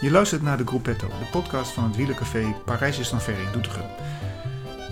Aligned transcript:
Je 0.00 0.10
luistert 0.10 0.42
naar 0.42 0.56
de 0.56 0.66
Gruppetto, 0.66 1.06
de 1.06 1.30
podcast 1.30 1.70
van 1.70 1.84
het 1.84 1.96
wielercafé 1.96 2.54
Parijs 2.64 2.98
is 2.98 3.10
dan 3.10 3.20
ver 3.20 3.38
in 3.38 3.52
Doetinchem. 3.52 3.84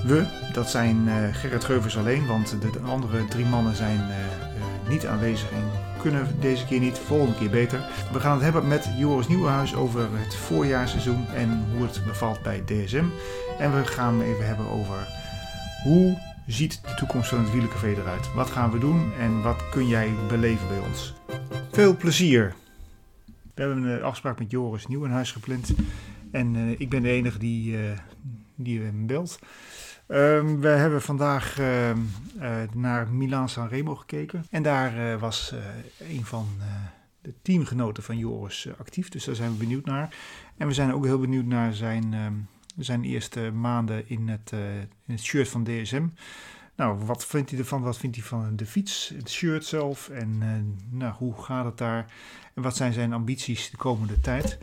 We, 0.04 0.26
dat 0.52 0.70
zijn 0.70 1.06
uh, 1.06 1.14
Gerrit 1.32 1.64
Geuvers 1.64 1.98
alleen, 1.98 2.26
want 2.26 2.50
de, 2.60 2.70
de 2.70 2.80
andere 2.80 3.24
drie 3.24 3.44
mannen 3.44 3.76
zijn 3.76 3.98
uh, 3.98 4.08
uh, 4.08 4.88
niet 4.88 5.06
aanwezig 5.06 5.50
en 5.50 5.70
kunnen 6.00 6.40
deze 6.40 6.64
keer 6.64 6.80
niet, 6.80 6.98
volgende 6.98 7.34
keer 7.34 7.50
beter. 7.50 7.80
We 8.12 8.20
gaan 8.20 8.32
het 8.32 8.42
hebben 8.42 8.68
met 8.68 8.88
Joris 8.98 9.28
Nieuwenhuis 9.28 9.74
over 9.74 10.08
het 10.12 10.34
voorjaarseizoen 10.34 11.26
en 11.34 11.64
hoe 11.72 11.82
het 11.82 12.00
bevalt 12.06 12.42
bij 12.42 12.62
DSM. 12.64 13.04
En 13.58 13.76
we 13.76 13.86
gaan 13.86 14.22
even 14.22 14.46
hebben 14.46 14.68
over 14.68 15.08
hoe 15.82 16.18
ziet 16.46 16.80
de 16.82 16.94
toekomst 16.94 17.28
van 17.28 17.38
het 17.38 17.52
wielercafé 17.52 17.88
eruit? 17.88 18.34
Wat 18.34 18.50
gaan 18.50 18.70
we 18.70 18.78
doen 18.78 19.12
en 19.20 19.42
wat 19.42 19.68
kun 19.70 19.86
jij 19.86 20.10
beleven 20.28 20.68
bij 20.68 20.78
ons? 20.88 21.14
Veel 21.72 21.96
plezier! 21.96 22.54
We 23.56 23.62
hebben 23.62 23.84
een 23.84 24.02
afspraak 24.02 24.38
met 24.38 24.50
Joris 24.50 24.86
Nieuwenhuis 24.86 25.32
gepland. 25.32 25.74
En 26.30 26.54
uh, 26.54 26.80
ik 26.80 26.88
ben 26.88 27.02
de 27.02 27.08
enige 27.08 27.38
die, 27.38 27.72
uh, 27.72 27.90
die 28.54 28.80
hem 28.80 29.06
belt. 29.06 29.38
Um, 30.08 30.60
we 30.60 30.68
hebben 30.68 31.02
vandaag 31.02 31.58
uh, 31.60 31.92
naar 32.74 33.08
Milaan 33.08 33.48
San 33.48 33.68
Remo 33.68 33.94
gekeken. 33.94 34.44
En 34.50 34.62
daar 34.62 35.18
was 35.18 35.54
een 35.98 36.24
van 36.24 36.48
de 37.20 37.34
teamgenoten 37.42 38.02
van 38.02 38.18
Joris 38.18 38.68
actief. 38.78 39.08
Dus 39.08 39.24
daar 39.24 39.34
zijn 39.34 39.52
we 39.52 39.56
benieuwd 39.56 39.84
naar. 39.84 40.16
En 40.56 40.66
we 40.66 40.74
zijn 40.74 40.92
ook 40.92 41.04
heel 41.04 41.20
benieuwd 41.20 41.46
naar 41.46 41.74
zijn, 41.74 42.14
um, 42.14 42.46
zijn 42.76 43.04
eerste 43.04 43.50
maanden 43.50 44.08
in 44.08 44.28
het, 44.28 44.52
in 45.06 45.14
het 45.14 45.22
shirt 45.22 45.48
van 45.48 45.64
DSM. 45.64 46.06
Nou, 46.76 46.98
wat 47.04 47.26
vindt 47.26 47.50
hij 47.50 47.58
ervan? 47.58 47.82
Wat 47.82 47.98
vindt 47.98 48.16
hij 48.16 48.24
van 48.24 48.56
de 48.56 48.66
fiets, 48.66 49.12
het 49.16 49.30
shirt 49.30 49.64
zelf? 49.64 50.08
En 50.08 50.40
uh, 50.42 50.98
nou, 50.98 51.14
hoe 51.14 51.42
gaat 51.42 51.64
het 51.64 51.78
daar? 51.78 52.12
En 52.54 52.62
wat 52.62 52.76
zijn 52.76 52.92
zijn 52.92 53.12
ambities 53.12 53.70
de 53.70 53.76
komende 53.76 54.20
tijd? 54.20 54.58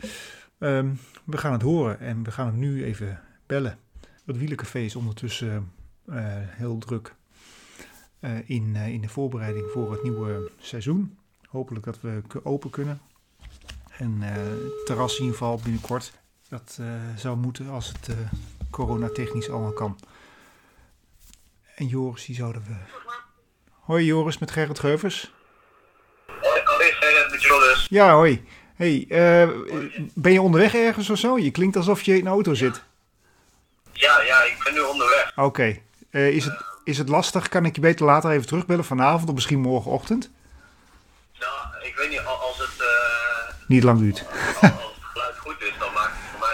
Um, 0.58 0.98
we 1.24 1.36
gaan 1.36 1.52
het 1.52 1.62
horen 1.62 1.98
en 1.98 2.22
we 2.22 2.30
gaan 2.30 2.46
hem 2.46 2.58
nu 2.58 2.84
even 2.84 3.20
bellen. 3.46 3.78
Het 4.24 4.38
Wielencafé 4.38 4.78
is 4.78 4.96
ondertussen 4.96 5.72
uh, 6.06 6.16
heel 6.30 6.78
druk 6.78 7.14
in, 8.44 8.76
in 8.76 9.00
de 9.00 9.08
voorbereiding 9.08 9.70
voor 9.72 9.92
het 9.92 10.02
nieuwe 10.02 10.50
seizoen. 10.58 11.18
Hopelijk 11.48 11.84
dat 11.84 12.00
we 12.00 12.22
open 12.42 12.70
kunnen. 12.70 13.00
En 13.98 14.20
het 14.20 14.86
terras 14.86 15.14
in 15.14 15.20
ieder 15.20 15.38
geval 15.38 15.60
binnenkort. 15.62 16.12
Dat 16.48 16.80
zou 17.16 17.36
moeten 17.36 17.68
als 17.68 17.88
het 17.88 18.16
coronatechnisch 18.70 19.50
allemaal 19.50 19.72
kan. 19.72 19.98
En 21.74 21.86
Joris, 21.86 22.24
die 22.24 22.34
zouden 22.34 22.64
we. 22.66 22.74
Hoi 23.80 24.04
Joris, 24.04 24.38
met 24.38 24.50
Gerrit 24.50 24.78
Geuvers. 24.78 25.32
Hoi, 26.26 26.92
Gerrit, 26.92 27.30
met 27.30 27.42
Joris. 27.42 27.86
Ja, 27.90 28.14
hoi. 28.14 28.48
Hey, 28.74 29.04
uh, 29.08 29.48
ben 30.14 30.32
je 30.32 30.40
onderweg 30.40 30.74
ergens 30.74 31.10
of 31.10 31.18
zo? 31.18 31.38
Je 31.38 31.50
klinkt 31.50 31.76
alsof 31.76 32.02
je 32.02 32.16
in 32.16 32.20
een 32.20 32.32
auto 32.32 32.54
zit. 32.54 32.82
Ja, 33.92 34.20
ja, 34.20 34.42
ik 34.42 34.60
ben 34.64 34.74
nu 34.74 34.80
onderweg. 34.80 35.30
Oké. 35.30 35.42
Okay. 35.42 35.82
Uh, 36.10 36.28
is, 36.28 36.44
het, 36.44 36.64
is 36.84 36.98
het 36.98 37.08
lastig? 37.08 37.48
Kan 37.48 37.64
ik 37.64 37.74
je 37.74 37.80
beter 37.80 38.06
later 38.06 38.30
even 38.30 38.46
terugbellen 38.46 38.84
vanavond 38.84 39.28
of 39.28 39.34
misschien 39.34 39.60
morgenochtend? 39.60 40.30
Nou, 41.38 41.86
ik 41.86 41.96
weet 41.96 42.10
niet, 42.10 42.20
als 42.20 42.58
het... 42.58 42.80
Uh, 42.80 43.68
niet 43.68 43.82
lang 43.82 43.98
duurt. 43.98 44.24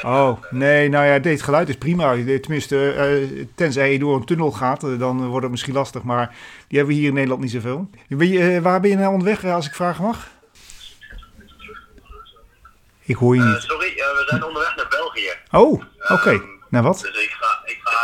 Oh, 0.02 0.42
nee, 0.50 0.88
nou 0.88 1.06
ja, 1.06 1.18
dit 1.18 1.42
geluid 1.42 1.68
is 1.68 1.76
prima. 1.76 2.14
Tenminste, 2.40 2.94
uh, 2.94 3.46
tenzij 3.54 3.92
je 3.92 3.98
door 3.98 4.16
een 4.16 4.24
tunnel 4.24 4.50
gaat, 4.50 4.84
uh, 4.84 4.98
dan 4.98 5.26
wordt 5.26 5.42
het 5.42 5.50
misschien 5.50 5.74
lastig. 5.74 6.02
Maar 6.02 6.26
die 6.68 6.78
hebben 6.78 6.94
we 6.94 7.00
hier 7.00 7.08
in 7.08 7.14
Nederland 7.14 7.40
niet 7.40 7.50
zoveel. 7.50 7.90
Je, 8.08 8.16
uh, 8.16 8.58
waar 8.58 8.80
ben 8.80 8.90
je 8.90 8.96
nou 8.96 9.12
onderweg, 9.12 9.44
als 9.44 9.66
ik 9.66 9.74
vragen 9.74 10.04
mag? 10.04 10.28
Ik 13.02 13.16
hoor 13.16 13.34
je 13.34 13.42
niet. 13.42 13.62
sorry, 13.62 13.94
we 13.94 14.24
zijn 14.26 14.44
onderweg 14.44 14.76
naar 14.76 14.88
België. 14.88 15.30
Oh, 15.50 15.72
oké. 15.72 16.12
Okay. 16.12 16.34
Um, 16.34 16.58
nou 16.68 16.84
wat? 16.84 17.00
Dus 17.00 17.22
ik 17.24 17.36
ga, 17.40 17.60
ik 17.64 17.78
ga 17.82 18.00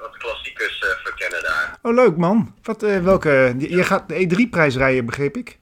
wat 0.00 0.16
klassiekers 0.16 0.84
verkennen 1.02 1.42
daar. 1.42 1.78
Oh, 1.82 1.94
leuk 1.94 2.16
man. 2.16 2.54
Wat, 2.62 2.80
welke? 2.80 3.54
Je 3.58 3.84
gaat 3.84 4.08
de 4.08 4.28
E3-prijs 4.28 4.76
rijden, 4.76 5.06
begreep 5.06 5.36
ik? 5.36 5.58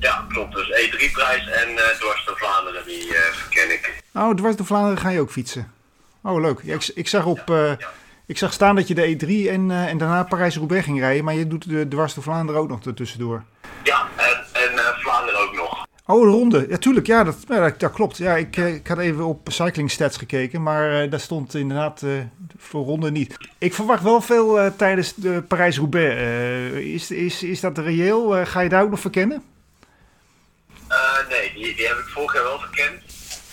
Ja, 0.00 0.26
klopt. 0.28 0.54
Dus 0.54 0.66
E3-prijs 0.66 1.48
en 1.48 1.68
dwars 1.98 2.24
door 2.24 2.36
Vlaanderen, 2.36 2.84
die 2.86 3.12
verken 3.32 3.72
ik. 3.72 4.02
Oh, 4.14 4.34
dwars 4.34 4.56
door 4.56 4.66
Vlaanderen 4.66 4.98
ga 4.98 5.08
je 5.08 5.20
ook 5.20 5.30
fietsen. 5.30 5.72
Oh, 6.22 6.40
leuk. 6.40 6.60
Ja, 6.62 6.74
ik, 6.74 6.90
ik, 6.94 7.08
zag 7.08 7.26
op, 7.26 7.50
uh, 7.50 7.56
ja. 7.78 7.88
ik 8.26 8.38
zag 8.38 8.52
staan 8.52 8.74
dat 8.76 8.88
je 8.88 8.94
de 8.94 9.16
E3 9.16 9.50
en, 9.50 9.70
uh, 9.70 9.86
en 9.86 9.98
daarna 9.98 10.22
Parijs-Roubaix 10.22 10.84
ging 10.84 10.98
rijden, 10.98 11.24
maar 11.24 11.34
je 11.34 11.46
doet 11.46 11.68
de 11.68 11.88
dwars 11.88 12.14
door 12.14 12.22
Vlaanderen 12.22 12.60
ook 12.60 12.68
nog 12.68 12.84
ertussendoor. 12.84 13.42
Ja, 13.82 14.08
en, 14.16 14.44
en 14.52 14.72
uh, 14.74 14.80
Vlaanderen 14.98 15.40
ook 15.40 15.54
nog. 15.54 15.86
Oh, 16.06 16.22
de 16.22 16.28
ronde. 16.28 16.66
Ja, 16.68 16.76
tuurlijk. 16.76 17.06
Ja, 17.06 17.24
dat, 17.24 17.36
ja, 17.48 17.60
dat, 17.60 17.80
dat 17.80 17.92
klopt. 17.92 18.16
Ja, 18.16 18.36
ik, 18.36 18.56
ik 18.56 18.86
had 18.86 18.98
even 18.98 19.24
op 19.24 19.48
Cycling 19.50 19.90
Stats 19.90 20.16
gekeken, 20.16 20.62
maar 20.62 21.08
daar 21.08 21.20
stond 21.20 21.54
inderdaad 21.54 22.04
voor 22.56 22.84
ronde 22.84 23.10
niet. 23.10 23.36
Ik 23.58 23.74
verwacht 23.74 24.02
wel 24.02 24.20
veel 24.20 24.76
tijdens 24.76 25.14
de 25.14 25.42
Parijs-Roubaix. 25.42 26.14
is, 26.74 27.10
is, 27.10 27.42
is 27.42 27.60
dat 27.60 27.78
reëel? 27.78 28.46
ga 28.46 28.60
je 28.60 28.68
daar 28.68 28.82
ook 28.82 28.90
nog 28.90 29.00
verkennen? 29.00 29.42
Nee, 31.28 31.52
die, 31.54 31.74
die 31.74 31.86
heb 31.86 31.98
ik 31.98 32.08
vorig 32.08 32.32
jaar 32.32 32.42
wel 32.42 32.60
verkend. 32.60 33.02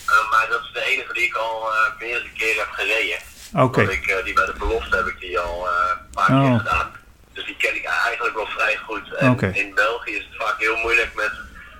Uh, 0.09 0.31
maar 0.31 0.47
dat 0.49 0.61
is 0.61 0.71
de 0.73 0.83
enige 0.83 1.13
die 1.13 1.23
ik 1.23 1.35
al 1.35 1.69
uh, 1.71 1.99
meerdere 1.99 2.31
keren 2.37 2.59
heb 2.59 2.71
gereden. 2.71 3.19
Oké. 3.53 3.63
Okay. 3.63 3.85
Uh, 3.85 4.23
die 4.23 4.33
bij 4.33 4.45
de 4.45 4.53
belofte 4.57 4.95
heb 4.95 5.07
ik 5.07 5.19
die 5.19 5.39
al 5.39 5.67
een 5.67 6.09
paar 6.11 6.29
oh. 6.29 6.41
keer 6.41 6.57
gedaan. 6.57 6.95
Dus 7.33 7.45
die 7.45 7.55
ken 7.57 7.75
ik 7.75 7.85
eigenlijk 7.85 8.35
wel 8.35 8.47
vrij 8.47 8.77
goed. 8.77 9.13
En 9.13 9.31
okay. 9.31 9.51
in 9.51 9.73
België 9.73 10.11
is 10.11 10.25
het 10.29 10.35
vaak 10.37 10.59
heel 10.59 10.75
moeilijk 10.75 11.13
met 11.15 11.31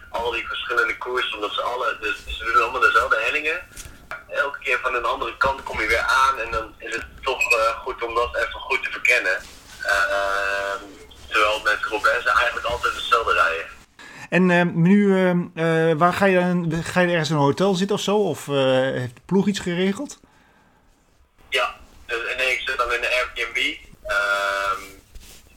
al 0.10 0.32
die 0.32 0.48
verschillende 0.48 0.98
koersen, 0.98 1.34
omdat 1.34 1.54
ze 1.54 1.62
alle, 1.62 1.98
dus 2.02 2.38
ze 2.38 2.44
doen 2.44 2.62
allemaal 2.62 2.82
dezelfde 2.82 3.18
hellingen. 3.20 3.60
Elke 4.28 4.60
keer 4.60 4.80
van 4.80 4.96
een 4.96 5.06
andere 5.06 5.38
kant 5.38 5.64
kom 5.64 5.82
je 5.82 5.88
weer 5.88 6.08
aan 6.26 6.40
en 6.40 6.52
dan 6.52 6.74
is 6.78 6.96
het 6.96 7.06
toch 7.22 7.42
goed 7.84 8.04
om 8.04 8.16
dat 8.16 8.36
even 8.36 8.60
goed 8.60 8.84
te 8.84 8.92
verkennen. 8.92 9.38
ehm, 9.82 10.84
terwijl 11.28 11.62
met 11.64 11.84
Roubaix 11.84 12.24
ze 12.24 12.30
eigenlijk 12.32 12.66
altijd 12.66 12.94
hetzelfde 12.94 13.34
rijden. 13.34 13.67
En 14.30 14.50
uh, 14.50 14.64
nu, 14.74 15.08
uh, 15.54 15.94
waar 15.98 16.14
ga 16.14 16.26
je 16.26 16.40
dan? 16.40 16.72
Ga 16.84 17.00
je 17.00 17.08
ergens 17.08 17.30
in 17.30 17.36
een 17.36 17.42
hotel 17.42 17.76
zitten 17.76 17.96
of 17.96 18.02
zo? 18.02 18.18
Of 18.18 18.48
uh, 18.48 18.56
heeft 18.80 19.16
de 19.16 19.22
ploeg 19.26 19.48
iets 19.48 19.60
geregeld? 19.60 20.20
Ja, 21.50 21.76
dus, 22.06 22.18
nee, 22.38 22.52
ik 22.52 22.60
zit 22.66 22.78
dan 22.78 22.94
in 22.94 23.02
de 23.02 23.22
Airbnb. 23.22 23.58
Um, 23.58 24.84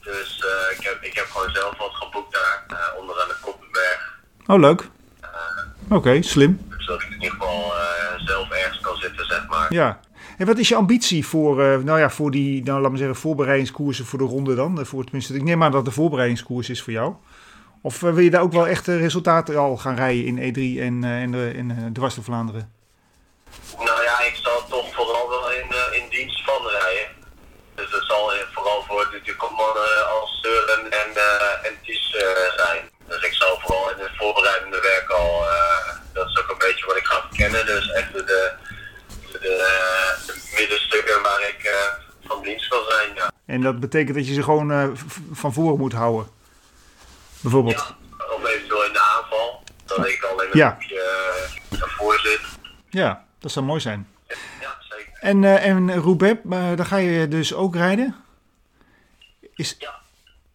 dus 0.03 0.45
ik, 0.77 0.83
heb, 0.83 0.97
ik 1.01 1.13
heb 1.13 1.25
gewoon 1.25 1.49
zelf 1.51 1.77
wat 1.77 1.93
geboekt 1.93 2.33
daar, 2.33 2.93
onderaan 2.99 3.27
de 3.27 3.35
Koppenberg. 3.41 4.19
Oh, 4.47 4.59
leuk. 4.59 4.89
Oké, 5.83 5.95
okay, 5.95 6.21
slim. 6.21 6.67
Zodat 6.77 7.01
ik 7.01 7.07
in 7.07 7.13
ieder 7.13 7.31
geval 7.31 7.73
zelf 8.17 8.49
ergens 8.49 8.79
kan 8.79 8.97
zitten, 8.97 9.25
zeg 9.25 9.47
maar. 9.47 9.73
Ja. 9.73 9.99
En 10.37 10.45
wat 10.45 10.57
is 10.57 10.67
je 10.67 10.75
ambitie 10.75 11.25
voor, 11.25 11.83
nou 11.83 11.99
ja, 11.99 12.09
voor 12.09 12.31
die, 12.31 12.63
nou, 12.63 12.81
laat 12.81 12.89
maar 12.89 12.99
zeggen, 12.99 13.15
voorbereidingskoersen 13.15 14.05
voor 14.05 14.19
de 14.19 14.25
ronde 14.25 14.55
dan? 14.55 14.85
Voor, 14.85 15.03
tenminste, 15.03 15.35
ik 15.35 15.43
neem 15.43 15.63
aan 15.63 15.71
dat 15.71 15.85
de 15.85 15.91
voorbereidingskoers 15.91 16.69
is 16.69 16.81
voor 16.81 16.93
jou. 16.93 17.13
Of 17.81 17.99
wil 17.99 18.19
je 18.19 18.29
daar 18.29 18.41
ook 18.41 18.51
wel 18.51 18.67
echte 18.67 18.97
resultaten 18.97 19.57
al 19.57 19.77
gaan 19.77 19.95
rijden 19.95 20.25
in 20.25 20.37
E3 20.37 20.79
en, 20.81 21.03
in, 21.03 21.31
de, 21.31 21.51
in 21.55 21.69
uh, 21.69 21.85
dwars 21.93 22.15
door 22.15 22.23
Vlaanderen? 22.23 22.73
Nou 23.77 24.03
ja, 24.03 24.19
ik 24.21 24.35
zal 24.35 24.67
toch 24.69 24.93
vooral 24.93 25.29
wel 25.29 25.51
in, 25.51 25.67
in 25.91 26.09
dienst 26.09 26.43
van 26.43 26.67
rijden. 26.67 27.09
Dus 27.75 27.91
het 27.91 28.03
zal 28.03 28.31
vooral 28.53 28.83
voor 28.87 29.09
natuurlijk 29.11 29.41
mannen 29.41 30.09
als 30.19 30.39
Søren 30.41 30.91
en, 30.91 31.09
en 31.63 31.73
Ties 31.83 32.09
zijn. 32.55 32.89
Dus 33.07 33.23
ik 33.23 33.33
zal 33.33 33.59
vooral 33.59 33.91
in 33.91 34.03
het 34.03 34.11
voorbereidende 34.17 34.79
werk 34.81 35.09
al, 35.09 35.43
dat 36.13 36.27
is 36.27 36.37
ook 36.39 36.49
een 36.49 36.67
beetje 36.67 36.85
wat 36.85 36.97
ik 36.97 37.05
ga 37.05 37.21
verkennen. 37.21 37.65
Dus 37.65 37.91
echt 37.91 38.13
de, 38.13 38.23
de, 38.23 38.51
de, 39.31 39.39
de 40.27 40.55
middenstukken 40.57 41.21
waar 41.21 41.41
ik 41.41 41.61
van 42.23 42.43
dienst 42.43 42.69
wil 42.69 42.85
zijn. 42.89 43.09
Ja. 43.15 43.31
En 43.45 43.61
dat 43.61 43.79
betekent 43.79 44.15
dat 44.17 44.27
je 44.27 44.33
ze 44.33 44.43
gewoon 44.43 44.97
van 45.31 45.53
voren 45.53 45.77
moet 45.77 45.93
houden? 45.93 46.39
Bijvoorbeeld. 47.41 47.75
Ja, 47.75 48.35
of 48.35 48.45
eventueel 48.45 48.85
in 48.85 48.93
de 48.93 49.01
aanval. 49.01 49.63
Dat 49.85 50.07
ik 50.07 50.23
alleen 50.23 50.47
een 50.51 50.57
ja. 50.57 50.75
beetje 50.79 51.01
ervoor 51.69 52.19
zit. 52.19 52.41
Ja, 52.89 53.25
dat 53.39 53.51
zou 53.51 53.65
mooi 53.65 53.79
zijn. 53.79 54.07
Ja, 54.59 54.77
zeker. 54.89 55.13
En, 55.19 55.43
uh, 55.43 55.65
en 55.65 55.93
Roubaix, 55.93 56.39
uh, 56.45 56.75
daar 56.75 56.85
ga 56.85 56.97
je 56.97 57.27
dus 57.27 57.53
ook 57.53 57.75
rijden? 57.75 58.15
Is, 59.55 59.75
ja. 59.79 59.99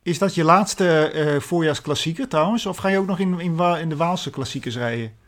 is 0.02 0.18
dat 0.18 0.34
je 0.34 0.44
laatste 0.44 1.12
uh, 1.14 1.40
voorjaarsklassieker 1.40 2.28
trouwens? 2.28 2.66
Of 2.66 2.76
ga 2.76 2.88
je 2.88 2.98
ook 2.98 3.06
nog 3.06 3.18
in, 3.18 3.40
in, 3.40 3.58
in 3.58 3.88
de 3.88 3.96
Waalse 3.96 4.30
klassiekers 4.30 4.76
rijden? 4.76 5.18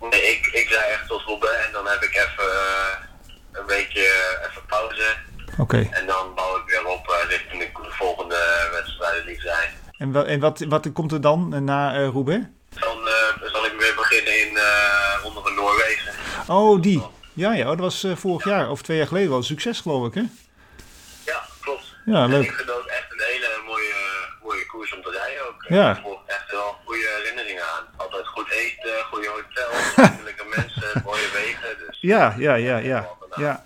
Nee, 0.00 0.22
ik, 0.22 0.46
ik 0.46 0.68
rij 0.68 0.90
echt 0.90 1.06
tot 1.08 1.22
Roubaix 1.22 1.66
en 1.66 1.72
dan 1.72 1.86
heb 1.86 2.02
ik 2.02 2.14
even 2.14 2.50
een 3.52 3.66
beetje 3.66 4.36
even 4.48 4.62
pauze. 4.66 5.16
Oké. 5.52 5.60
Okay. 5.60 5.88
En 5.92 6.06
dan 6.06 6.34
bouw 6.34 6.56
ik 6.56 6.66
weer 6.66 6.86
op 6.86 7.26
richting 7.28 7.72
de 7.72 7.90
volgende 7.90 8.68
wedstrijden 8.72 9.26
die 9.26 9.40
zijn. 9.40 9.73
En, 9.98 10.12
wat, 10.12 10.26
en 10.26 10.40
wat, 10.40 10.64
wat 10.68 10.92
komt 10.92 11.12
er 11.12 11.20
dan 11.20 11.64
na 11.64 11.98
uh, 11.98 12.08
Roubaix? 12.08 12.44
Dan 12.68 12.98
uh, 12.98 13.50
zal 13.52 13.64
ik 13.64 13.74
weer 13.78 13.94
beginnen 13.96 14.40
in 14.40 14.58
Ronde 15.22 15.40
van 15.42 15.54
Noorwegen. 15.54 16.12
Oh, 16.48 16.82
die. 16.82 17.02
Ja, 17.32 17.52
ja, 17.52 17.64
dat 17.64 17.78
was 17.78 18.06
vorig 18.14 18.44
jaar 18.44 18.70
of 18.70 18.82
twee 18.82 18.96
jaar 18.96 19.06
geleden 19.06 19.28
wel 19.28 19.38
een 19.38 19.44
succes, 19.44 19.80
geloof 19.80 20.06
ik, 20.06 20.14
hè? 20.14 20.22
Ja, 21.24 21.42
klopt. 21.60 21.94
Ja, 22.04 22.26
leuk. 22.26 22.42
En 22.42 22.44
ik 22.44 22.50
genoot 22.50 22.86
echt 22.86 23.12
een 23.12 23.22
hele 23.26 23.48
mooie, 23.66 23.94
mooie 24.42 24.66
koers 24.66 24.94
om 24.94 25.02
te 25.02 25.10
rijden 25.10 25.48
ook. 25.48 25.64
Ja. 25.68 25.96
Ik 25.96 26.02
voel 26.02 26.18
echt 26.26 26.50
wel 26.50 26.76
goede 26.84 27.08
herinneringen 27.18 27.62
aan. 27.62 27.84
Altijd 27.96 28.26
goed 28.26 28.50
eten, 28.50 29.04
goede 29.10 29.28
hotel, 29.28 29.70
vriendelijke 29.72 30.44
mensen. 30.56 30.74
Ja, 32.04 32.34
ja, 32.38 32.54
ja, 32.54 32.76
ja. 32.76 33.08
Ja, 33.36 33.62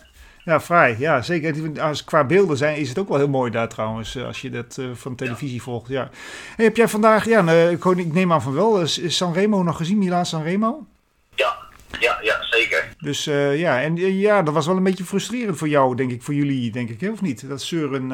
ja 0.49 0.61
fraai. 0.61 0.97
Ja, 0.99 1.23
zeker. 1.23 1.81
Als, 1.81 2.05
qua 2.05 2.25
beelden 2.25 2.57
zijn, 2.57 2.77
is 2.77 2.89
het 2.89 2.99
ook 2.99 3.09
wel 3.09 3.17
heel 3.17 3.29
mooi 3.29 3.51
daar 3.51 3.69
trouwens, 3.69 4.15
eh, 4.15 4.27
als 4.27 4.41
je 4.41 4.51
dat 4.51 4.77
uh, 4.81 4.87
van 4.95 5.15
televisie 5.15 5.63
volgt. 5.63 5.89
Ja. 5.89 6.11
Hey, 6.57 6.65
heb 6.65 6.77
jij 6.77 6.89
vandaag, 6.89 7.25
ja, 7.25 7.41
nou, 7.41 7.71
ik, 7.71 7.85
ik 7.85 8.13
neem 8.13 8.33
aan 8.33 8.43
van 8.43 8.55
wel, 8.55 8.81
is, 8.81 9.17
Sanremo 9.17 9.63
nog 9.63 9.77
gezien, 9.77 9.99
Milaan 9.99 10.27
Sanremo? 10.27 10.87
Ja, 11.35 11.57
ja, 12.01 12.19
ja, 12.23 12.43
zeker. 12.43 12.89
Dus 12.99 13.27
uh, 13.27 13.59
ja, 13.59 13.81
en 13.81 13.97
ja, 13.97 14.43
dat 14.43 14.55
was 14.55 14.67
wel 14.67 14.77
een 14.77 14.83
beetje 14.83 15.05
frustrerend 15.05 15.59
voor 15.59 15.69
jou, 15.69 15.97
denk 15.97 16.11
ik, 16.11 16.23
voor 16.23 16.35
jullie, 16.35 16.71
denk 16.71 16.89
ik, 16.89 17.11
of 17.13 17.21
niet? 17.21 17.49
Dat 17.49 17.63
Søren, 17.63 18.07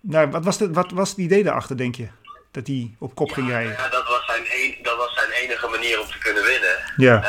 nou, 0.00 0.30
wat 0.30 0.44
was, 0.44 0.58
de, 0.58 0.72
wat 0.72 0.90
was 0.90 1.08
het 1.08 1.18
idee 1.18 1.42
daarachter, 1.42 1.76
denk 1.76 1.94
je? 1.94 2.08
Dat 2.50 2.66
hij 2.66 2.94
op 2.98 3.14
kop 3.14 3.28
ja, 3.28 3.34
ging 3.34 3.48
rijden? 3.48 3.72
Ja, 3.72 3.88
dat 3.88 4.08
was, 4.08 4.26
zijn 4.26 4.42
een, 4.42 4.76
dat 4.82 4.96
was 4.96 5.14
zijn 5.14 5.30
enige 5.30 5.68
manier 5.68 6.00
om 6.00 6.06
te 6.06 6.18
kunnen 6.18 6.42
winnen. 6.42 6.76
Ja. 6.96 7.20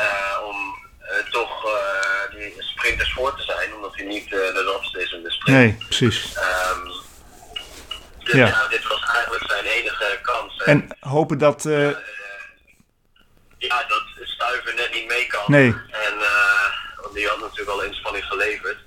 Sprinters 2.90 3.12
voor 3.12 3.36
te 3.36 3.42
zijn, 3.42 3.74
omdat 3.74 3.96
hij 3.96 4.04
niet 4.04 4.30
de 4.30 4.70
rapste 4.72 5.02
is 5.02 5.12
in 5.12 5.22
de 5.22 5.30
sprint. 5.30 5.58
Nee, 5.58 5.86
precies. 5.88 6.36
Um, 6.36 6.92
dus 8.18 8.34
ja. 8.34 8.66
dit 8.68 8.88
was 8.88 9.04
eigenlijk 9.14 9.44
zijn 9.46 9.64
enige 9.64 10.18
kans. 10.22 10.56
En 10.56 10.96
hopen 11.00 11.38
dat... 11.38 11.64
Uh... 11.64 11.86
Uh, 11.86 11.96
ja, 13.58 13.84
dat 13.88 14.02
Stuiver 14.22 14.74
net 14.74 14.92
niet 14.92 15.08
mee 15.08 15.26
kan. 15.26 15.44
Nee. 15.46 15.74
En 15.90 16.14
want 17.00 17.14
die 17.14 17.26
had 17.26 17.40
natuurlijk 17.40 17.70
al 17.70 17.82
inspanning 17.82 18.24
geleverd. 18.24 18.78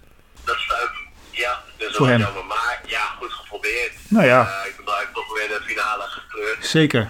Dat 0.45 0.57
Stuiver, 0.57 1.07
ja, 1.31 1.63
dus 1.77 1.87
dat 1.87 1.95
Voor 1.95 2.07
was 2.07 2.15
hem. 2.15 2.25
jammer. 2.25 2.45
Maar 2.45 2.81
ja, 2.85 3.15
goed 3.19 3.33
geprobeerd. 3.33 3.93
Nou 4.07 4.25
ja. 4.25 4.41
Ik 4.41 4.75
heeft 4.85 5.13
toch 5.13 5.33
weer 5.33 5.47
de 5.47 5.61
finale 5.65 6.03
gekleurd. 6.03 6.65
Zeker. 6.65 7.09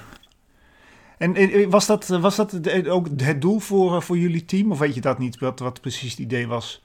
En 1.23 1.35
eh, 1.35 1.67
was 1.69 1.85
dat, 1.85 2.07
was 2.07 2.35
dat 2.35 2.53
ook 2.87 3.07
het 3.17 3.41
doel 3.41 3.59
voor, 3.59 4.01
voor 4.03 4.17
jullie 4.17 4.45
team? 4.45 4.71
Of 4.71 4.79
weet 4.79 4.95
je 4.95 5.01
dat 5.01 5.17
niet, 5.19 5.39
wat, 5.39 5.59
wat 5.59 5.81
precies 5.81 6.11
het 6.11 6.19
idee 6.19 6.47
was? 6.47 6.81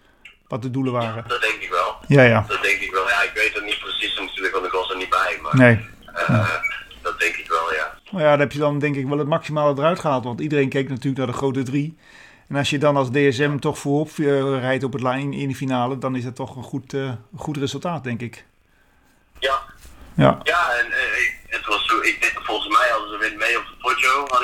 Wat 0.49 0.63
de 0.63 0.71
doelen 0.71 0.93
waren? 0.93 1.25
Dat 1.29 1.41
denk 1.41 1.61
ik 1.61 1.71
wel. 1.71 1.97
Ja, 2.07 2.23
ja. 2.23 2.45
Dat 2.49 2.63
denk 2.63 2.81
ik 2.81 2.91
wel. 2.93 3.09
Ja, 3.09 3.23
ik 3.23 3.31
weet 3.35 3.55
het 3.55 3.65
niet 3.65 3.79
precies 3.79 4.19
natuurlijk, 4.19 4.55
want 4.55 4.67
ik 4.67 4.73
was 4.73 4.91
er 4.91 4.97
niet 4.97 5.11
bij. 5.11 5.39
Maar 5.43 5.57
Nee. 5.57 5.87
uh, 6.31 6.55
dat 7.03 7.21
denk 7.21 7.35
ik 7.35 7.49
wel, 7.49 7.75
ja. 7.75 7.95
Nou 8.11 8.25
ja, 8.25 8.31
dan 8.31 8.41
heb 8.41 8.53
je 8.53 8.59
dan 8.59 8.79
denk 8.79 8.97
ik 8.97 9.07
wel 9.07 9.19
het 9.19 9.29
maximale 9.29 9.79
eruit 9.79 9.99
gehaald. 9.99 10.25
Want 10.25 10.41
iedereen 10.41 10.69
keek 10.69 10.89
natuurlijk 10.89 11.17
naar 11.17 11.27
de 11.27 11.33
grote 11.33 11.63
drie. 11.63 11.97
En 12.49 12.57
als 12.57 12.71
je 12.71 12.79
dan 12.79 12.97
als 12.97 13.11
DSM 13.11 13.59
toch 13.59 13.79
voorop 13.79 14.11
rijdt 14.61 14.85
op 14.85 14.93
het 14.93 15.03
lijn 15.03 15.33
in 15.33 15.49
de 15.49 15.55
finale, 15.55 15.99
dan 15.99 16.17
is 16.17 16.25
dat 16.25 16.35
toch 16.37 16.57
een 16.57 16.63
goed, 16.63 16.93
uh, 16.93 17.13
goed 17.37 17.57
resultaat, 17.57 18.05
denk 18.05 18.21
ik. 18.21 18.45
Ja. 19.39 19.61
Ja, 20.15 20.39
ja 20.43 20.71
en 20.81 20.87
het 21.49 21.67
was 21.67 21.87
zo, 21.87 22.01
ik 22.01 22.17
denk, 22.21 22.41
volgens 22.45 22.79
mij 22.79 22.89
hadden 22.91 23.09
ze 23.11 23.19
weer 23.19 23.37
mee 23.39 23.59
op 23.59 23.65
de 23.65 23.77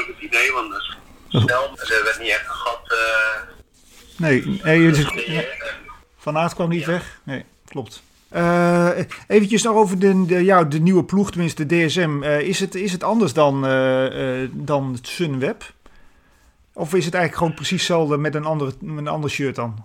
Ik 0.06 0.14
het 0.14 0.24
idee. 0.24 0.52
Want 0.52 0.72
dus, 0.72 1.42
stel, 1.42 1.62
er 1.62 2.00
werd 2.04 2.18
niet 2.18 2.28
echt 2.28 2.46
een 2.46 2.54
gat. 2.54 2.96
nee, 4.16 4.60
nee 4.62 4.90
dus. 4.90 5.06
Van 6.18 6.38
Aert 6.38 6.54
kwam 6.54 6.68
niet 6.68 6.84
ja. 6.84 6.86
weg. 6.86 7.20
Nee, 7.22 7.44
klopt. 7.64 8.02
Uh, 8.34 8.90
eventjes 9.28 9.62
nog 9.62 9.76
over 9.76 9.98
de, 9.98 10.26
de, 10.26 10.44
ja, 10.44 10.64
de 10.64 10.80
nieuwe 10.80 11.04
ploeg, 11.04 11.30
tenminste 11.30 11.66
de 11.66 11.86
DSM. 11.86 12.22
Uh, 12.22 12.40
is, 12.40 12.60
het, 12.60 12.74
is 12.74 12.92
het 12.92 13.02
anders 13.02 13.32
dan, 13.32 13.70
uh, 13.70 14.48
dan 14.52 14.92
het 14.92 15.08
Sunweb? 15.08 15.62
Of 16.72 16.94
is 16.94 17.04
het 17.04 17.14
eigenlijk 17.14 17.34
gewoon 17.34 17.54
precies 17.54 17.78
hetzelfde 17.78 18.16
met 18.16 18.34
een, 18.34 18.44
andere, 18.44 18.72
met 18.80 18.98
een 18.98 19.08
ander 19.08 19.30
shirt 19.30 19.54
dan? 19.54 19.84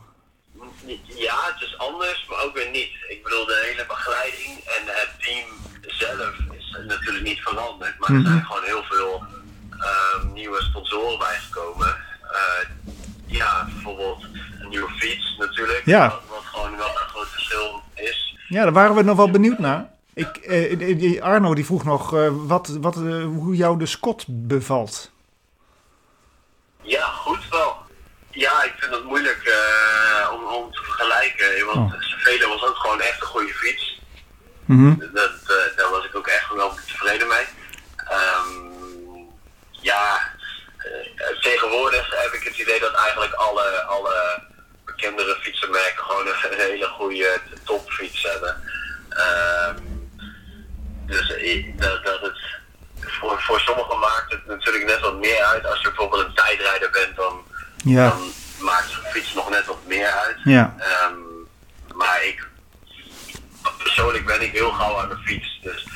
Ja, 1.05 1.37
het 1.53 1.61
is 1.61 1.77
anders, 1.77 2.25
maar 2.29 2.43
ook 2.43 2.53
weer 2.53 2.69
niet. 2.71 2.89
Ik 3.09 3.23
bedoel, 3.23 3.45
de 3.45 3.69
hele 3.69 3.85
begeleiding 3.87 4.49
en 4.49 4.83
het 4.85 5.09
team 5.19 5.47
zelf 5.81 6.35
is 6.51 6.77
natuurlijk 6.87 7.25
niet 7.25 7.39
veranderd. 7.39 7.99
Maar 7.99 8.11
mm 8.11 8.15
-hmm. 8.15 8.25
er 8.25 8.31
zijn 8.31 8.45
gewoon 8.45 8.63
heel 8.63 8.83
veel 8.83 9.23
nieuwe 10.33 10.61
sponsoren 10.61 11.19
bijgekomen. 11.19 11.95
ja, 13.25 13.67
bijvoorbeeld 13.73 14.23
een 14.59 14.69
nieuwe 14.69 14.89
fiets 14.89 15.35
natuurlijk. 15.37 15.81
Ja. 15.85 16.09
Wat, 16.09 16.21
wat 16.29 16.43
gewoon 16.43 16.77
wel 16.77 16.89
een 16.89 17.09
groot 17.09 17.27
verschil 17.27 17.81
is. 17.93 18.37
Ja, 18.47 18.63
daar 18.63 18.73
waren 18.73 18.95
we 18.95 19.01
nog 19.01 19.17
wel 19.17 19.31
benieuwd 19.31 19.59
naar. 19.59 19.89
Ik, 20.13 20.37
eh, 20.37 21.21
Arno 21.21 21.53
die 21.53 21.65
vroeg 21.65 21.83
nog 21.83 22.13
uh, 22.13 22.29
wat, 22.31 22.67
wat, 22.67 22.97
uh, 22.97 23.23
hoe 23.23 23.55
jou 23.55 23.77
de 23.77 23.85
Scott 23.85 24.25
bevalt. 24.27 25.11
Ja, 26.81 27.05
goed 27.05 27.49
wel. 27.49 27.77
Ja, 28.29 28.63
ik 28.63 28.73
vind 28.77 28.93
het 28.93 29.03
moeilijk 29.03 29.41
uh, 29.45 30.33
om, 30.33 30.43
om 30.43 30.71
te 30.71 30.81
vergelijken. 30.83 31.65
Want 31.65 31.93
oh. 31.93 31.99
Velo 31.99 32.49
was 32.49 32.63
ook 32.63 32.75
gewoon 32.75 33.01
echt 33.01 33.21
een 33.21 33.27
goede 33.27 33.53
fiets. 33.53 34.01
Mm 34.65 34.77
-hmm. 34.77 35.09
dat, 35.13 35.31
daar 35.75 35.89
was 35.89 36.05
ik 36.05 36.15
ook 36.15 36.27
echt 36.27 36.53
wel 36.53 36.73
tevreden 36.73 37.27
mee. 37.27 37.45
Um, 38.11 38.58
ja, 39.81 40.31
tegenwoordig 41.41 42.21
heb 42.23 42.33
ik 42.33 42.43
het 42.43 42.57
idee 42.57 42.79
dat 42.79 42.93
eigenlijk 42.93 43.33
alle, 43.33 43.81
alle 43.81 44.41
bekendere 44.85 45.37
fietsenmerken 45.41 46.03
gewoon 46.03 46.27
een 46.27 46.59
hele 46.69 46.87
goede 46.87 47.39
topfiets 47.63 48.23
hebben. 48.23 48.61
Um, 49.09 50.09
dus 51.05 51.27
dat, 51.75 52.03
dat 52.03 52.21
het 52.21 52.39
voor, 52.99 53.41
voor 53.41 53.59
sommigen 53.59 53.99
maakt 53.99 54.31
het 54.31 54.45
natuurlijk 54.45 54.85
net 54.85 54.99
wat 54.99 55.19
meer 55.19 55.43
uit. 55.43 55.65
Als 55.65 55.81
je 55.81 55.87
bijvoorbeeld 55.87 56.25
een 56.25 56.33
tijdrijder 56.33 56.89
bent, 56.89 57.15
dan, 57.15 57.43
ja. 57.83 58.09
dan 58.09 58.31
maakt 58.59 58.89
zo'n 58.89 59.11
fiets 59.11 59.33
nog 59.33 59.49
net 59.49 59.65
wat 59.65 59.85
meer 59.85 60.11
uit. 60.11 60.37
Ja. 60.43 60.75
Um, 61.09 61.47
maar 61.93 62.23
ik, 62.23 62.47
persoonlijk 63.77 64.25
ben 64.25 64.41
ik 64.41 64.51
heel 64.51 64.71
gauw 64.71 64.99
aan 64.99 65.09
de 65.09 65.17
fiets. 65.25 65.59
Dus 65.61 65.87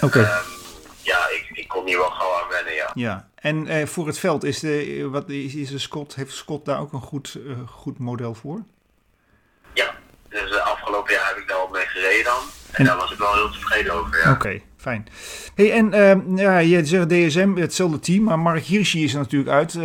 Oké. 0.00 0.18
Okay. 0.18 0.38
um, 0.38 0.51
ja. 2.94 3.28
En 3.34 3.66
uh, 3.66 3.86
voor 3.86 4.06
het 4.06 4.18
veld, 4.18 4.44
is 4.44 4.60
de, 4.60 5.08
wat 5.10 5.28
is, 5.28 5.54
is 5.54 5.70
de 5.70 5.78
Scott, 5.78 6.14
heeft 6.14 6.34
Scott 6.34 6.64
daar 6.64 6.80
ook 6.80 6.92
een 6.92 7.00
goed, 7.00 7.36
uh, 7.46 7.56
goed 7.66 7.98
model 7.98 8.34
voor? 8.34 8.62
Ja, 9.74 9.94
dus 10.28 10.50
de 10.50 10.60
afgelopen 10.60 11.12
jaar 11.12 11.28
heb 11.28 11.36
ik 11.36 11.48
daar 11.48 11.56
al 11.56 11.68
mee 11.68 11.86
gereden 11.86 12.24
dan. 12.24 12.42
En, 12.70 12.78
en 12.78 12.84
daar 12.84 12.96
was 12.96 13.12
ik 13.12 13.18
wel 13.18 13.34
heel 13.34 13.50
tevreden 13.50 13.92
over, 13.92 14.16
ja. 14.16 14.30
Oké, 14.30 14.30
okay, 14.30 14.62
fijn. 14.76 15.08
Hey, 15.54 15.72
en 15.72 15.94
uh, 15.94 16.38
ja, 16.38 16.58
je 16.58 16.84
zegt 16.86 17.08
DSM, 17.08 17.56
hetzelfde 17.56 17.98
team, 17.98 18.22
maar 18.22 18.38
Mark 18.38 18.64
Hirschi 18.64 19.04
is 19.04 19.12
er 19.12 19.18
natuurlijk 19.18 19.50
uit. 19.50 19.78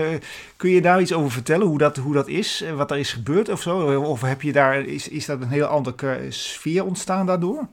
Kun 0.58 0.70
je 0.70 0.82
daar 0.82 1.02
iets 1.02 1.14
over 1.14 1.32
vertellen, 1.32 1.68
hoe 1.68 1.78
dat, 1.78 1.98
hoe 1.98 2.14
dat 2.14 2.28
is, 2.28 2.64
wat 2.76 2.92
er 2.92 2.98
is 2.98 3.12
gebeurd 3.12 3.50
of 3.50 3.62
zo? 3.62 4.02
Of 4.02 4.22
heb 4.22 4.42
je 4.42 4.52
daar, 4.52 4.80
is, 4.80 5.08
is 5.08 5.26
dat 5.26 5.42
een 5.42 5.50
heel 5.50 5.66
andere 5.66 6.32
sfeer 6.32 6.86
ontstaan 6.86 7.26
daardoor? 7.26 7.68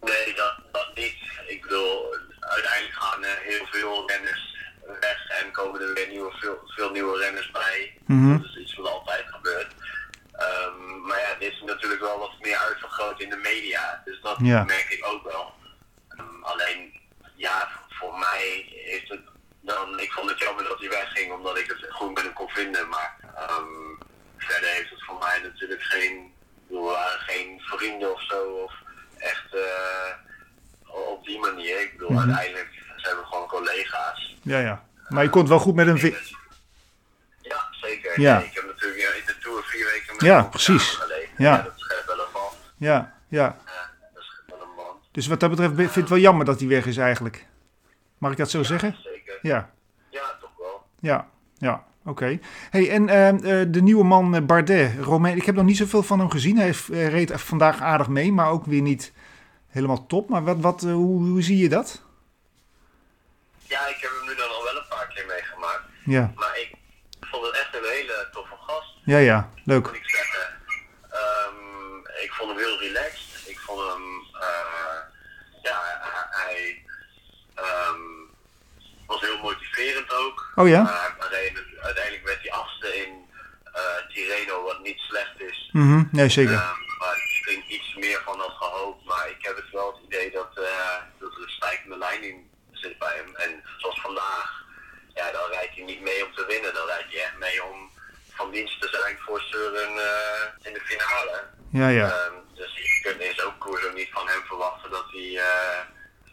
Nee, 0.00 0.34
dat, 0.34 0.49
veel 3.70 4.08
renners 4.10 4.56
weg 5.00 5.28
en 5.28 5.50
komen 5.52 5.80
er 5.80 5.94
weer 5.94 6.08
nieuwe, 6.08 6.32
veel, 6.40 6.60
veel 6.66 6.90
nieuwe 6.90 7.18
renners 7.18 7.50
bij. 7.50 7.98
Mm 8.06 8.22
-hmm. 8.22 8.42
Dat 8.42 8.50
is 8.50 8.56
iets 8.56 8.74
wat 8.74 8.90
altijd 8.90 9.24
gebeurt. 9.26 9.72
Um, 10.40 11.00
maar 11.06 11.18
ja, 11.18 11.34
dit 11.38 11.52
is 11.52 11.62
natuurlijk 11.66 12.00
wel 12.00 12.18
wat 12.18 12.32
meer 12.40 12.56
uitvergroot 12.56 13.20
in 13.20 13.30
de 13.30 13.36
media. 13.36 14.02
Dus 14.04 14.20
dat 14.22 14.36
ja. 14.42 14.64
merk 14.64 14.88
ik 14.88 15.06
ook 15.06 15.22
wel. 15.24 15.54
Um, 16.18 16.44
alleen, 16.44 17.00
ja, 17.34 17.68
voor 17.88 18.18
mij 18.18 18.66
heeft 18.68 19.08
het 19.08 19.20
dan... 19.60 20.00
Ik 20.00 20.12
vond 20.12 20.30
het 20.30 20.38
jammer 20.38 20.64
dat 20.64 20.78
hij 20.78 20.88
wegging, 20.88 21.32
omdat 21.32 21.58
ik 21.58 21.66
het 21.66 21.86
goed 21.90 22.14
met 22.14 22.22
hem 22.22 22.32
kon 22.32 22.48
vinden. 22.48 22.88
Maar 22.88 23.16
um, 23.50 23.98
verder 24.36 24.68
heeft 24.68 24.90
het 24.90 25.04
voor 25.04 25.18
mij 25.18 25.40
natuurlijk 25.42 25.82
geen... 25.82 26.38
Waren 26.68 27.20
geen 27.20 27.60
vrienden 27.60 28.12
of 28.12 28.22
zo. 28.22 28.42
Of 28.42 28.72
echt 29.18 29.54
uh, 29.54 30.12
op 30.84 31.24
die 31.24 31.38
manier. 31.38 31.80
Ik 31.80 31.92
bedoel, 31.92 32.10
Mhm. 32.10 32.18
mm 32.18 32.24
-hmm. 32.24 32.36
uiteindelijk 32.36 32.79
collega's. 33.64 34.36
Ja, 34.42 34.58
ja. 34.58 34.84
Maar 35.08 35.22
je 35.24 35.30
kon 35.30 35.48
wel 35.48 35.58
goed 35.58 35.74
met 35.74 36.00
vi- 36.00 36.16
Ja, 37.40 37.66
zeker. 37.70 38.20
Ja. 38.20 38.38
Nee, 38.38 38.46
ik 38.46 38.54
heb 38.54 38.64
natuurlijk 38.66 39.00
ja, 39.00 39.08
in 39.08 39.22
de 39.26 39.34
Tour 39.40 39.62
vier 39.62 39.84
weken 39.84 40.12
met 40.12 40.20
Ja, 40.20 40.42
precies. 40.42 40.98
Ja. 41.36 41.62
dat 41.62 41.72
schept 41.76 42.06
wel 42.06 42.18
een 42.18 42.32
band. 42.32 42.54
Ja, 42.76 43.14
ja. 43.28 43.38
Ja, 43.38 43.56
dat 44.14 44.22
schept 44.22 44.50
wel 44.50 44.60
een 44.60 44.74
band. 44.76 44.96
Dus 45.10 45.26
wat 45.26 45.40
dat 45.40 45.50
betreft 45.50 45.74
vind 45.74 45.88
ik 45.88 45.94
het 45.94 46.08
wel 46.08 46.18
jammer 46.18 46.44
dat 46.44 46.58
hij 46.60 46.68
weg 46.68 46.86
is 46.86 46.96
eigenlijk. 46.96 47.46
Mag 48.18 48.30
ik 48.30 48.36
dat 48.36 48.50
zo 48.50 48.62
zeggen? 48.62 48.96
Zeker. 49.02 49.38
Ja, 49.42 49.70
Ja, 50.10 50.36
toch 50.40 50.50
wel. 50.58 50.84
ja, 51.00 51.28
ja. 51.58 51.84
Oké. 52.04 52.38
Hey, 52.70 52.90
en 52.90 53.08
uh, 53.08 53.60
uh, 53.60 53.66
de 53.72 53.82
nieuwe 53.82 54.04
man 54.04 54.34
uh, 54.34 54.40
Bardet, 54.42 54.92
Romain, 55.00 55.36
ik 55.36 55.44
heb 55.46 55.54
nog 55.54 55.64
niet 55.64 55.76
zoveel 55.76 56.02
van 56.02 56.18
hem 56.18 56.30
gezien. 56.30 56.56
Hij 56.56 56.64
heeft, 56.66 56.90
uh, 56.90 57.08
reed 57.08 57.32
vandaag 57.34 57.80
aardig 57.80 58.08
mee, 58.08 58.32
maar 58.32 58.48
ook 58.50 58.64
weer 58.66 58.80
niet 58.82 59.12
helemaal 59.68 60.06
top. 60.06 60.28
Maar 60.28 60.44
wat, 60.44 60.56
wat, 60.60 60.80
hoe, 60.80 61.24
hoe 61.28 61.42
zie 61.42 61.56
je 61.58 61.68
dat? 61.68 62.02
Ja, 63.62 63.86
ik 63.86 63.96
heb 64.00 64.10
hem 64.18 64.28
nu 64.28 64.34
dan 64.34 64.48
al 64.48 64.62
wel 64.64 64.76
een 64.76 64.88
paar 64.88 65.10
keer 65.14 65.24
meegemaakt. 65.26 65.82
Ja, 66.04 66.32
Maar 66.34 66.58
ik 66.58 66.70
vond 67.20 67.46
het 67.46 67.54
echt 67.54 67.74
een 67.74 67.90
hele 67.90 68.28
toffe 68.32 68.54
gast, 68.66 68.94
ja, 69.04 69.18
ja. 69.18 69.50
Leuk. 69.64 69.86
moet 69.86 69.96
ik 69.96 70.10
zeggen. 70.10 70.60
Ehm, 71.10 72.22
ik 72.22 72.32
vond 72.32 72.50
hem 72.50 72.58
heel 72.58 72.78
relaxed. 72.78 73.42
Ik 73.46 73.58
vond 73.58 73.80
hem, 73.92 74.02
uh, 74.34 75.00
ja, 75.62 75.78
hij, 76.30 76.82
um, 77.56 78.30
was 79.06 79.20
heel 79.20 79.38
motiverend 79.38 80.12
ook. 80.12 80.52
Oh 80.54 80.68
ja? 80.68 80.82
Uh, 80.82 81.26
alleen, 81.26 81.58
uiteindelijk 81.80 82.26
werd 82.26 82.40
hij 82.40 82.52
achtste 82.52 82.96
in 82.96 83.28
uh, 83.74 84.14
Tirreno, 84.14 84.62
wat 84.62 84.82
niet 84.82 84.98
slecht 84.98 85.40
is. 85.40 85.68
Mm 85.72 85.92
-hmm. 85.92 86.08
Nee, 86.12 86.28
zeker. 86.28 86.52
Um, 86.52 86.98
maar 86.98 87.14
ik 87.14 87.42
ging 87.44 87.68
iets 87.68 87.94
meer 87.94 88.22
van 88.24 88.38
had 88.38 88.54
gehoopt. 88.58 89.04
Maar 89.04 89.28
ik 89.28 89.46
heb 89.46 89.56
het 89.56 89.70
wel 89.72 89.92
het 89.92 90.04
idee 90.04 90.30
dat, 90.30 90.54
dat 91.18 91.34
er 91.34 91.42
een 91.42 91.48
stijgende 91.48 91.98
lijn 91.98 92.22
in 92.22 92.50
zit 92.70 92.98
bij 92.98 93.16
hem. 93.16 93.36
En 93.36 93.62
niet 95.84 96.00
mee 96.00 96.24
om 96.26 96.34
te 96.34 96.44
winnen. 96.46 96.74
Dan 96.74 96.86
rijdt 96.86 97.12
hij 97.12 97.22
echt 97.22 97.38
mee 97.38 97.64
om 97.64 97.90
van 98.34 98.50
dienst 98.50 98.80
te 98.80 98.88
zijn 99.02 99.16
voor 99.26 99.40
Søren 99.40 99.92
eh, 100.08 100.66
in 100.66 100.72
de 100.72 100.80
finale. 100.80 101.44
Ja, 101.70 101.88
ja. 101.88 102.06
Ehm, 102.08 102.34
dus 102.54 102.74
je 102.76 103.00
kunt 103.02 103.20
in 103.20 103.34
zo'n 103.36 103.58
koers 103.58 103.84
ook 103.86 103.94
niet 103.94 104.08
van 104.12 104.28
hem 104.28 104.42
verwachten 104.46 104.90
dat 104.90 105.04
hij, 105.12 105.36
eh, 105.38 105.80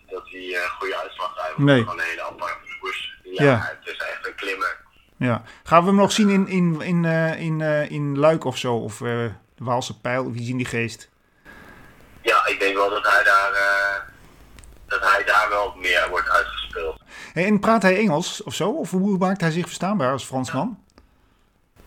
dat 0.09 0.23
hij 0.31 0.39
eh, 0.55 0.61
een 0.63 0.69
goede 0.69 0.97
uitslag 0.97 1.33
heeft. 1.35 1.57
Nee. 1.57 1.79
gewoon 1.81 1.99
een 1.99 2.05
hele 2.05 2.23
aparte 2.23 2.77
koers. 2.79 3.15
Ja, 3.23 3.43
Ja. 3.43 3.75
het 3.79 3.87
is 3.93 3.97
echt 3.97 4.27
een 4.27 4.35
klimmer. 4.35 4.77
ja. 5.17 5.43
Gaan 5.63 5.81
we 5.81 5.87
hem 5.87 5.95
nog 5.95 6.11
zien 6.11 6.29
in, 6.29 6.47
in, 6.47 6.81
in, 6.81 7.05
in, 7.37 7.61
in 7.89 8.17
Luik 8.19 8.43
of 8.45 8.57
zo? 8.57 8.73
Of 8.75 8.97
de 8.97 9.31
Waalse 9.57 9.99
Pijl? 9.99 10.31
Wie 10.31 10.45
zien 10.45 10.57
die 10.57 10.65
geest? 10.65 11.09
Ja, 12.21 12.45
ik 12.45 12.59
denk 12.59 12.75
wel 12.75 12.89
dat 12.89 13.07
hij 13.11 13.23
daar, 13.23 13.51
dat 14.87 15.11
hij 15.11 15.23
daar 15.23 15.49
wel 15.49 15.73
meer 15.75 16.07
wordt 16.09 16.29
uitgespeeld. 16.29 16.56
Hey, 17.37 17.45
en 17.45 17.59
praat 17.59 17.81
hij 17.81 17.97
Engels 17.97 18.43
of 18.43 18.53
zo? 18.53 18.69
Of 18.69 18.91
hoe 18.91 19.17
maakt 19.17 19.41
hij 19.41 19.51
zich 19.51 19.65
verstaanbaar 19.65 20.11
als 20.11 20.25
Fransman? 20.25 20.83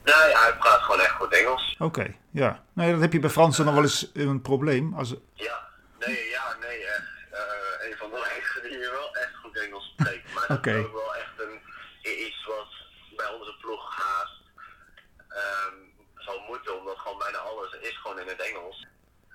Nee, 0.05 0.15
hij 0.15 0.57
praat 0.59 0.81
gewoon 0.81 1.01
echt 1.01 1.11
goed 1.11 1.33
Engels. 1.33 1.77
Oké, 1.79 2.15
ja. 2.31 2.63
Nee, 2.73 2.93
dat 2.93 3.01
heb 3.01 3.13
je 3.13 3.19
bij 3.19 3.31
Fransen 3.31 3.65
nog 3.65 3.75
wel 3.75 3.83
eens 3.83 4.11
een 4.15 4.43
probleem. 4.43 4.95
Als, 4.95 5.15
Ja, 5.35 5.69
nee, 5.99 6.29
ja, 6.29 6.57
nee, 6.61 6.85
echt. 6.85 7.11
Eh, 7.31 7.89
een 7.89 7.97
van 7.97 8.11
de 8.11 8.21
weinigen 8.21 8.63
die 8.63 8.71
hier 8.71 8.91
wel 8.91 9.17
echt 9.17 9.35
goed 9.43 9.59
Engels 9.59 9.95
spreekt. 9.99 10.35
Maar 10.35 10.47
dat 10.49 10.67
is 10.67 10.85
ook 10.85 10.93
wel 10.93 11.15
echt 11.15 11.35
een, 11.37 11.61
iets 12.27 12.45
wat 12.47 12.71
bij 13.17 13.31
onze 13.39 13.55
ploeg 13.61 13.95
haast 13.97 14.43
ehm, 15.29 15.77
zal 16.17 16.39
moeten, 16.49 16.79
omdat 16.79 16.99
gewoon 16.99 17.19
bijna 17.19 17.39
alles 17.39 17.77
is 17.81 17.97
gewoon 17.97 18.19
in 18.19 18.29
het 18.29 18.41
Engels. 18.41 18.87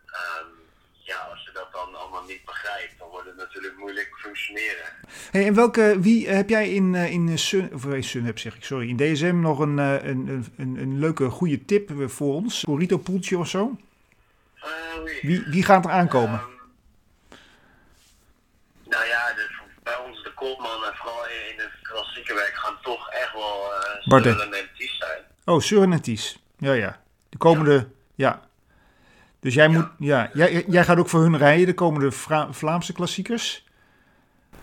Ehm, 0.05 0.64
ja, 1.05 1.17
als 1.31 1.43
je 1.43 1.51
dat 1.53 1.71
dan 1.71 1.95
allemaal 1.95 2.23
niet 2.23 2.45
begrijpt, 2.45 2.93
dan 2.97 3.09
wordt 3.09 3.27
het 3.27 3.35
natuurlijk 3.35 3.77
moeilijk 3.77 4.09
functioneren. 4.17 4.85
hey, 5.31 5.45
en 5.45 5.53
welke, 5.53 5.97
wie 5.99 6.27
eh, 6.27 6.35
heb 6.35 6.49
jij 6.49 6.69
in, 6.69 6.95
eh, 6.95 7.11
in 7.11 7.39
Sun, 7.39 7.73
of 7.73 7.85
eh, 7.85 8.01
Sunweb 8.01 8.39
zeg 8.39 8.55
ik, 8.55 8.63
sorry, 8.63 8.89
in 8.89 8.97
DSM 8.97 9.39
nog 9.39 9.59
een, 9.59 9.79
eh, 9.79 10.03
een, 10.03 10.51
een, 10.57 10.77
een, 10.77 10.99
leuke, 10.99 11.29
goede 11.29 11.65
tip 11.65 11.89
eh, 11.89 12.07
voor 12.07 12.33
ons? 12.33 12.63
Corito 12.63 12.97
Poeltje 12.97 13.37
of 13.37 13.47
zo? 13.47 13.77
Eh, 14.55 14.69
wie? 15.03 15.19
Wie, 15.21 15.43
wie 15.47 15.63
gaat 15.63 15.85
er 15.85 15.91
aankomen? 15.91 16.39
Ehm, 16.39 16.49
nou 18.83 19.05
ja, 19.05 19.33
de, 19.33 19.49
bij 19.83 19.97
ons 19.97 20.23
de 20.23 20.33
kopman 20.33 20.83
en 20.85 20.95
vooral 20.95 21.25
in, 21.25 21.53
in 21.53 21.59
het 21.59 21.71
klassieke 21.81 22.33
werk 22.33 22.55
gaan 22.55 22.77
toch 22.81 23.09
echt 23.09 23.33
wel 23.33 23.71
uh, 23.71 24.07
Bardet. 24.07 24.39
en 24.39 24.69
Ties 24.77 24.97
zijn. 24.97 25.21
Oh, 25.45 25.61
Søren 25.61 25.91
en 25.91 26.01
Ties. 26.01 26.39
Ja, 26.57 26.73
ja. 26.73 27.01
De 27.29 27.37
komende, 27.37 27.87
ja. 28.15 28.47
Dus 29.45 29.53
jij, 29.53 29.67
moet, 29.67 29.87
ja, 29.99 30.29
jij, 30.33 30.65
jij 30.67 30.83
gaat 30.83 30.97
ook 30.97 31.09
voor 31.09 31.21
hun 31.21 31.37
rijden, 31.37 31.65
de 31.65 31.73
komende 31.73 32.11
Vra- 32.11 32.53
Vlaamse 32.53 32.93
klassiekers? 32.93 33.65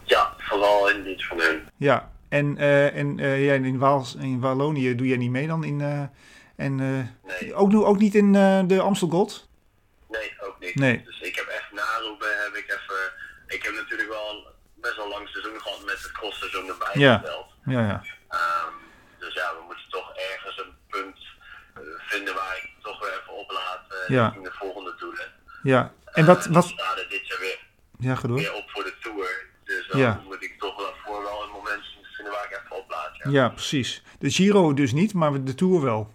Ja, 0.05 0.35
vooral 0.39 0.91
in 0.91 1.03
dit 1.03 1.25
van 1.27 1.41
hun. 1.41 1.69
Ja. 1.77 2.11
En, 2.29 2.59
eh, 2.59 2.97
en 2.97 3.19
eh, 3.19 3.45
ja, 3.47 3.53
in, 3.53 3.79
Waals, 3.79 4.15
in 4.15 4.41
Wallonië 4.41 4.95
doe 4.95 5.07
jij 5.07 5.17
niet 5.17 5.31
mee 5.31 5.47
dan? 5.47 5.65
In, 5.65 5.81
eh, 5.81 6.03
en, 6.57 6.77
Nee, 6.77 7.55
ook, 7.55 7.75
ook 7.75 7.99
niet 7.99 8.15
in 8.15 8.33
de 8.69 8.81
Amstel 8.81 9.09
Gold? 9.09 9.49
nee, 10.09 10.33
ook 10.41 10.57
niet. 10.61 10.75
Nee. 10.75 11.03
Dus 11.05 11.21
ik 11.21 11.37
heb 11.37 11.47
echt 11.47 11.73
naroepen, 11.73 12.29
heb 12.45 12.55
ik 12.55 12.65
even... 12.69 13.01
Ik 13.47 13.63
heb 13.63 13.75
natuurlijk 13.75 14.09
wel 14.09 14.47
best 14.75 14.97
wel 14.97 15.09
lang 15.09 15.29
seizoen 15.29 15.61
gehad 15.61 15.85
met 15.85 16.03
het 16.03 16.13
crossseizoen 16.13 16.69
erbij 16.69 16.91
Ja. 17.03 17.17
geteld. 17.19 17.47
Ja, 17.65 17.81
ja. 17.81 18.03
Ehm, 18.29 18.75
dus 19.19 19.35
ja, 19.35 19.53
we 19.59 19.63
moeten 19.67 19.87
toch 19.91 20.13
ergens 20.33 20.59
een 20.59 20.75
punt 20.89 21.17
vinden 21.99 22.35
waar 22.35 22.57
ik 22.63 22.71
toch 22.83 23.01
weer 23.01 23.19
even 23.21 23.33
oplaat 23.37 23.81
eh 23.89 24.09
Ja. 24.17 24.33
in 24.37 24.43
de 24.43 24.51
volgende. 24.53 24.72
Ja. 25.63 25.93
En 26.05 26.27
wat, 26.27 26.47
Eh, 26.47 26.53
wat, 26.53 26.65
we 26.67 26.71
staan 26.73 26.99
er 26.99 27.07
dit 27.09 27.27
jaar 27.27 27.39
weer 27.41 27.59
ja, 27.99 28.15
ga 28.15 28.29
door. 28.29 28.37
weer 28.37 28.55
op 28.55 28.65
voor 28.71 28.83
de 28.85 28.95
tour. 29.01 29.47
Dus 29.65 29.89
dan 29.89 30.01
Ja. 30.01 30.21
moet 30.25 30.43
ik 30.43 30.55
toch 30.59 30.77
wel 30.77 30.93
voor 31.05 31.23
wel 31.23 31.43
een 31.43 31.51
moment 31.53 31.83
vinden 32.17 32.33
waar 32.35 32.45
ik 32.51 32.61
even 32.65 32.77
oplaat. 32.77 33.11
Ja, 33.25 33.31
Ja, 33.31 33.49
precies. 33.49 34.03
De 34.19 34.31
Giro 34.31 34.75
dus 34.75 34.93
niet, 34.93 35.15
maar 35.15 35.45
de 35.45 35.55
Tour 35.55 35.81
wel. 35.81 36.11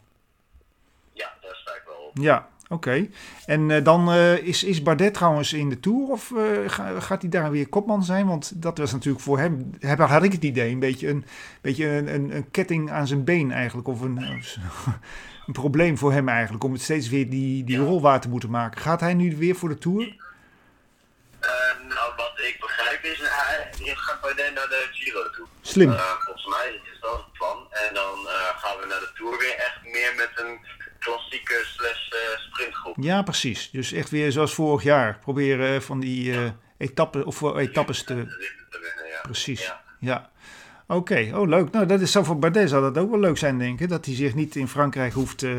ja 1.14 1.34
daar 1.42 1.56
sta 1.56 1.72
ik 1.72 1.82
wel 1.86 1.96
op. 1.96 2.18
Ja, 2.18 2.48
oké. 2.70 3.08
En 3.46 3.72
eh, 3.72 3.84
dan 3.84 4.12
eh, 4.12 4.38
is, 4.38 4.64
is 4.64 4.84
Bardet 4.84 5.14
trouwens 5.14 5.54
in 5.54 5.70
de 5.70 5.80
Tour 5.80 6.08
of 6.12 6.32
eh, 6.32 6.70
ga- 6.70 7.00
gaat 7.00 7.22
hij 7.22 7.30
daar 7.32 7.52
weer 7.52 7.68
kopman 7.70 8.04
zijn? 8.04 8.28
Want 8.28 8.62
dat 8.62 8.78
was 8.78 8.92
natuurlijk 8.92 9.24
voor 9.24 9.40
hem, 9.40 9.72
heb, 9.80 10.00
had 10.00 10.24
ik 10.24 10.32
het 10.32 10.44
idee, 10.44 10.72
een 10.72 10.80
beetje 10.80 11.08
een, 11.10 11.26
beetje 11.62 11.88
een, 11.88 12.14
een, 12.14 12.36
een 12.36 12.52
ketting 12.52 12.92
aan 12.92 13.08
zijn 13.08 13.24
been 13.24 13.52
eigenlijk. 13.52 13.88
Of 13.88 14.02
een, 14.02 14.42
een 15.48 15.54
probleem 15.54 15.98
voor 15.98 16.12
hem 16.12 16.30
eigenlijk, 16.30 16.64
om 16.64 16.74
het 16.74 16.82
steeds 16.82 17.10
weer 17.10 17.30
die, 17.30 17.64
die 17.64 17.78
Ja. 17.78 17.84
rol 17.84 18.02
waar 18.02 18.22
te 18.22 18.30
moeten 18.30 18.50
maken. 18.50 18.82
Gaat 18.82 19.00
hij 19.00 19.14
nu 19.14 19.36
weer 19.38 19.56
voor 19.56 19.70
de 19.70 19.78
Tour? 19.78 20.16
Eh, 21.40 21.50
nou, 21.88 22.12
wat 22.18 22.32
ik 22.40 22.58
begrijp 22.60 23.04
is, 23.04 23.20
hij 23.20 23.96
gaat 23.96 24.22
bij 24.22 24.34
de 24.34 24.52
naar 24.56 24.68
de 24.68 24.88
Giro 24.92 25.30
toe. 25.30 25.46
Slim. 25.62 25.92
Eh, 25.92 26.12
volgens 26.20 26.46
mij 26.48 26.82
is 26.94 27.00
dat 27.02 27.12
het 27.18 27.32
plan. 27.32 27.58
En 27.70 27.94
dan 27.94 28.28
eh, 28.28 28.34
gaan 28.58 28.80
we 28.80 28.86
naar 28.90 29.00
de 29.00 29.12
Tour 29.16 29.38
weer 29.38 29.56
echt 29.56 29.80
meer 29.84 30.14
met 30.16 30.30
een 30.36 30.60
klassieke 31.00 31.62
slash 31.66 32.10
eh, 32.10 32.40
sprintgroep. 32.40 32.96
Ja, 33.00 33.22
precies. 33.22 33.70
Dus 33.72 33.92
echt 33.92 34.10
weer 34.10 34.32
zoals 34.32 34.54
vorig 34.54 34.84
jaar. 34.84 35.18
Proberen 35.20 35.82
van 35.82 36.00
die 36.00 36.54
etappen, 36.78 37.26
of 37.26 37.42
etappes 37.42 38.04
te 38.04 38.14
winnen, 38.16 39.08
ja. 39.12 39.22
Precies. 39.22 39.74
Ja. 40.00 40.30
Oké, 40.88 41.32
oh 41.34 41.48
leuk. 41.48 41.72
Nou, 41.72 41.86
dat 41.86 42.02
is 42.02 42.12
zo 42.12 42.24
voor 42.24 42.40
Bardet 42.40 42.70
zou 42.70 42.82
dat 42.82 43.04
ook 43.04 43.10
wel 43.10 43.20
leuk 43.20 43.38
zijn, 43.38 43.58
denk 43.58 43.80
ik. 43.80 43.90
Dat 43.90 44.06
hij 44.06 44.16
zich 44.16 44.34
niet 44.36 44.56
in 44.56 44.68
Frankrijk 44.68 45.14
hoeft, 45.14 45.44
eh, 45.44 45.52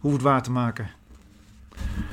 hoeft 0.00 0.22
waar 0.22 0.42
te 0.42 0.50
maken. 0.50 0.90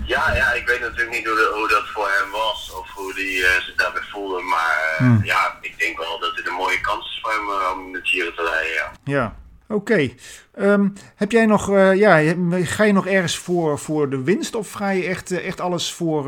Ja, 0.05 0.35
ja, 0.35 0.51
ik 0.53 0.67
weet 0.67 0.79
natuurlijk 0.79 1.09
niet 1.11 1.25
hoe, 1.25 1.35
de- 1.35 1.51
hoe 1.55 1.67
dat 1.67 1.87
voor 1.87 2.07
hem 2.21 2.31
was 2.31 2.73
of 2.79 2.89
hoe 2.89 3.13
hij 3.13 3.43
eh, 3.55 3.61
zich 3.65 3.75
daarbij 3.75 4.01
voelde. 4.01 4.41
Maar 4.41 4.77
eh, 4.91 4.97
Hmm. 4.97 5.19
ja, 5.23 5.57
ik 5.61 5.79
denk 5.79 5.97
wel 5.97 6.19
dat 6.19 6.35
het 6.35 6.47
een 6.47 6.53
mooie 6.53 6.81
kans 6.81 7.05
is 7.05 7.19
voor 7.21 7.31
hem 7.31 7.77
om 7.79 7.91
de 7.91 7.99
Giro 8.03 8.31
te 8.33 8.43
rijden. 8.43 8.73
Ja. 8.73 8.91
Ja, 9.03 9.35
oké. 9.75 10.09
Ehm, 10.53 10.89
heb 11.15 11.31
jij 11.31 11.45
nog, 11.45 11.67
ja, 11.95 12.33
ga 12.63 12.83
je 12.83 12.93
nog 12.93 13.07
ergens 13.07 13.37
voor, 13.37 13.79
voor 13.79 14.09
de 14.09 14.23
winst 14.23 14.55
of 14.55 14.71
ga 14.71 14.89
je 14.89 15.03
echt, 15.07 15.31
echt 15.31 15.59
alles 15.61 15.93
voor, 15.93 16.23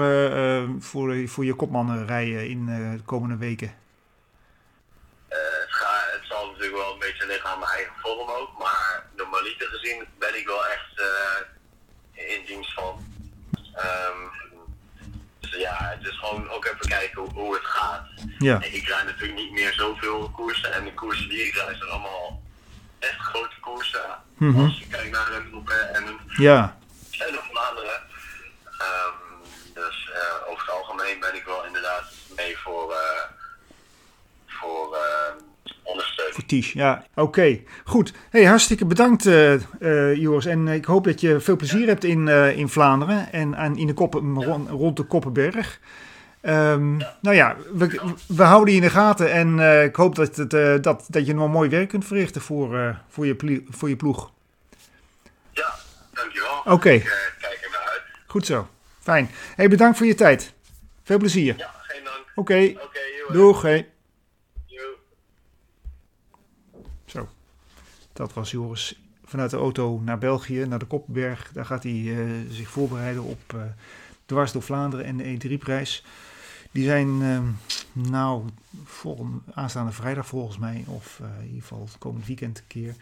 voor, 0.79 1.27
voor 1.27 1.45
je 1.45 1.53
kopmannen 1.53 2.05
rijden 2.07 2.49
in 2.49 2.65
de 2.65 2.99
komende 3.05 3.37
weken? 3.37 3.73
Eh, 5.27 5.37
het, 5.37 5.71
ga, 5.71 5.89
het 6.11 6.21
zal 6.27 6.45
natuurlijk 6.51 6.77
wel 6.77 6.93
een 6.93 6.99
beetje 6.99 7.25
liggen 7.27 7.49
aan 7.49 7.59
mijn 7.59 7.71
eigen 7.71 7.93
vorm 8.15 8.29
ook. 8.29 8.57
Maar 8.57 9.05
normaliter 9.15 9.67
gezien 9.67 10.07
ben 10.19 10.37
ik 10.37 10.45
wel 10.45 10.65
echt 10.65 10.99
eh, 10.99 12.35
in 12.35 12.45
dienst 12.45 12.73
van. 12.73 13.05
Ehm, 13.75 14.19
dus 15.39 15.55
ja, 15.55 15.77
het 15.97 16.07
is 16.07 16.17
gewoon 16.17 16.49
ook 16.49 16.65
even 16.65 16.87
kijken 16.87 17.21
hoe, 17.21 17.31
hoe 17.33 17.53
het 17.53 17.65
gaat. 17.65 18.07
Ja, 18.39 18.61
Ik 18.61 18.87
rijd 18.87 19.05
natuurlijk 19.05 19.39
niet 19.39 19.51
meer 19.51 19.73
zoveel 19.73 20.29
koersen. 20.29 20.73
En 20.73 20.83
de 20.83 20.93
koersen 20.93 21.29
die 21.29 21.47
ik 21.47 21.53
rijd 21.53 21.77
zijn 21.77 21.89
allemaal 21.89 22.41
echt 22.99 23.19
grote 23.19 23.59
koersen. 23.59 24.23
Mhm. 24.37 24.63
Als 24.63 24.79
je 24.79 24.87
kijkt 24.87 25.11
naar 25.11 25.31
een 25.31 25.47
groepen 25.47 25.93
en 25.93 26.07
een 26.07 26.19
ja, 26.37 26.77
en 27.19 27.37
of 27.37 27.45
Vlaanderen. 27.51 28.01
Ehm, 28.77 29.15
dus 29.73 30.09
eh, 30.13 30.49
over 30.49 30.65
het 30.65 30.75
algemeen 30.75 31.19
ben 31.19 31.35
ik 31.35 31.45
wel 31.45 31.65
inderdaad 31.65 32.13
mee 32.35 32.57
voor, 32.57 32.93
eh 32.93 33.23
voor 34.45 34.95
eh, 34.95 35.33
Ja, 36.59 37.05
oké. 37.15 37.59
Goed. 37.83 38.13
Hey, 38.29 38.45
hartstikke 38.45 38.85
bedankt, 38.85 39.25
eh 39.25 39.53
eh, 39.53 40.15
Joris. 40.15 40.45
En 40.45 40.67
ik 40.67 40.85
hoop 40.85 41.03
dat 41.03 41.21
je 41.21 41.39
veel 41.39 41.55
plezier 41.55 41.87
hebt 41.87 42.03
in, 42.03 42.27
eh, 42.27 42.57
in 42.57 42.69
Vlaanderen 42.69 43.31
en 43.31 43.55
aan, 43.57 43.77
in 43.77 43.87
de 43.87 43.93
koppen, 43.93 44.43
rond, 44.43 44.69
rond 44.69 44.97
de 44.97 45.03
Koppenberg. 45.03 45.79
Ehm, 46.41 46.97
Nou 47.21 47.35
ja, 47.35 47.55
we, 47.73 47.99
we 48.27 48.43
houden 48.43 48.73
je 48.73 48.79
in 48.79 48.85
de 48.85 48.93
gaten 48.93 49.31
en 49.31 49.59
eh, 49.59 49.83
ik 49.83 49.95
hoop 49.95 50.15
dat, 50.15 50.35
het, 50.35 50.53
eh, 50.53 50.75
dat, 50.81 51.05
dat 51.09 51.25
je 51.25 51.33
nog 51.33 51.51
mooi 51.51 51.69
werk 51.69 51.89
kunt 51.89 52.05
verrichten 52.05 52.41
voor, 52.41 52.77
eh, 52.77 52.95
voor, 53.09 53.25
je, 53.25 53.63
voor 53.69 53.89
je 53.89 53.95
ploeg. 53.95 54.31
Ja, 55.51 55.73
dankjewel. 56.13 56.61
Oké. 56.65 56.89
Ik 56.89 57.03
eh, 57.03 57.09
kijk 57.39 57.59
er 57.63 57.69
naar 57.71 57.89
uit. 57.91 58.01
Goed 58.27 58.45
zo. 58.45 58.67
Fijn. 58.99 59.29
Hey, 59.55 59.67
bedankt 59.67 59.97
voor 59.97 60.07
je 60.07 60.15
tijd. 60.15 60.53
Veel 61.03 61.17
plezier. 61.17 61.55
Ja, 61.57 61.71
geen 61.81 62.03
dank. 62.03 62.25
Oké. 62.35 62.55
Joh. 62.55 63.31
Doeg. 63.31 63.61
Hey. 63.61 63.89
Joe. 64.65 64.95
Zo. 67.05 67.27
Dat 68.13 68.33
was 68.33 68.51
Joris 68.51 69.01
vanuit 69.31 69.49
de 69.49 69.57
auto 69.57 70.01
naar 70.03 70.17
België, 70.17 70.65
naar 70.65 70.79
de 70.79 70.85
Koppenberg. 70.85 71.51
Daar 71.53 71.65
gaat 71.65 71.83
hij 71.83 71.91
eh, 71.91 72.25
zich 72.49 72.69
voorbereiden 72.69 73.23
op 73.23 73.41
eh, 73.47 73.61
dwars 74.25 74.51
door 74.51 74.61
Vlaanderen 74.61 75.05
en 75.05 75.17
de 75.17 75.57
E3-prijs. 75.57 76.05
Die 76.71 76.83
zijn, 76.83 77.21
eh, 77.21 77.39
nou, 77.91 78.43
volgende, 78.83 79.37
aanstaande 79.53 79.91
vrijdag 79.91 80.27
volgens 80.27 80.57
mij, 80.57 80.83
of 80.87 81.19
eh, 81.21 81.27
in 81.39 81.45
ieder 81.45 81.61
geval 81.61 81.81
het 81.81 81.97
komend 81.97 82.27
weekend 82.27 82.57
een 82.57 82.67
keer. 82.67 82.95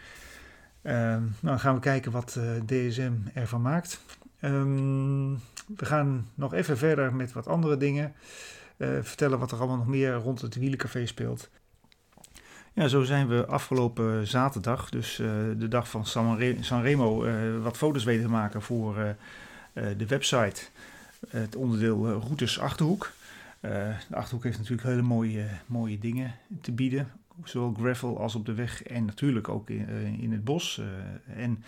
Ehm, 0.82 1.22
nou, 1.22 1.32
dan 1.42 1.60
gaan 1.60 1.76
we 1.76 1.82
kijken 1.82 2.12
wat 2.12 2.40
DSM 2.66 3.14
ervan 3.34 3.62
maakt. 3.62 4.02
Ehm, 4.40 5.32
we 5.78 5.86
gaan 5.86 6.28
nog 6.36 6.54
even 6.54 6.78
verder 6.78 7.14
met 7.14 7.34
wat 7.34 7.48
andere 7.48 7.78
dingen. 7.78 8.14
Vertellen 9.02 9.40
wat 9.40 9.52
er 9.52 9.58
allemaal 9.58 9.78
nog 9.78 9.88
meer 9.88 10.14
rond 10.14 10.42
het 10.42 10.56
wielencafé 10.56 11.06
speelt. 11.06 11.50
Ja, 12.80 12.88
zo 12.88 13.04
zijn 13.04 13.28
we 13.28 13.46
afgelopen 13.46 14.28
zaterdag, 14.28 14.90
dus 14.90 15.20
eh, 15.20 15.28
de 15.58 15.68
dag 15.68 15.90
van 15.90 16.06
San 16.06 16.56
Sanremo, 16.60 17.24
eh 17.24 17.34
wat 17.62 17.78
foto's 17.78 18.04
weten 18.04 18.24
te 18.24 18.30
maken 18.30 18.62
voor 18.62 18.98
eh, 18.98 19.84
de 19.98 20.06
website. 20.08 20.62
Het 21.30 21.56
onderdeel 21.56 22.10
Routes 22.10 22.60
Achterhoek. 22.60 23.12
De 23.60 23.96
Achterhoek 24.12 24.44
heeft 24.44 24.58
natuurlijk 24.58 24.88
hele 24.88 25.02
mooie, 25.02 25.46
mooie 25.66 26.00
dingen 26.00 26.36
te 26.62 26.72
bieden. 26.72 27.12
Zowel 27.44 27.76
gravel 27.80 28.20
als 28.20 28.36
op 28.36 28.46
de 28.46 28.54
weg 28.54 28.84
en 28.84 29.06
natuurlijk 29.06 29.50
ook 29.50 29.70
in, 29.70 29.88
in 30.20 30.32
het 30.32 30.44
bos. 30.44 30.82
En 31.36 31.64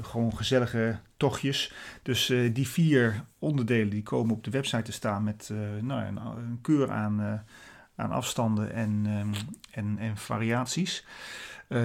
gewoon 0.00 0.36
gezellige 0.36 0.98
tochtjes. 1.16 1.72
Dus 2.02 2.32
die 2.52 2.68
vier 2.68 3.24
onderdelen 3.38 3.90
die 3.90 4.02
komen 4.02 4.34
op 4.34 4.44
de 4.44 4.50
website 4.50 4.82
te 4.82 4.92
staan 4.92 5.24
met 5.24 5.52
nou, 5.80 6.02
een, 6.02 6.16
een, 6.16 6.58
keur 6.62 6.90
aan, 6.90 7.44
aan 7.98 8.10
afstanden 8.10 8.72
en, 8.72 9.02
ehm, 9.04 9.34
en, 9.70 9.96
en 9.98 10.16
variaties. 10.16 11.06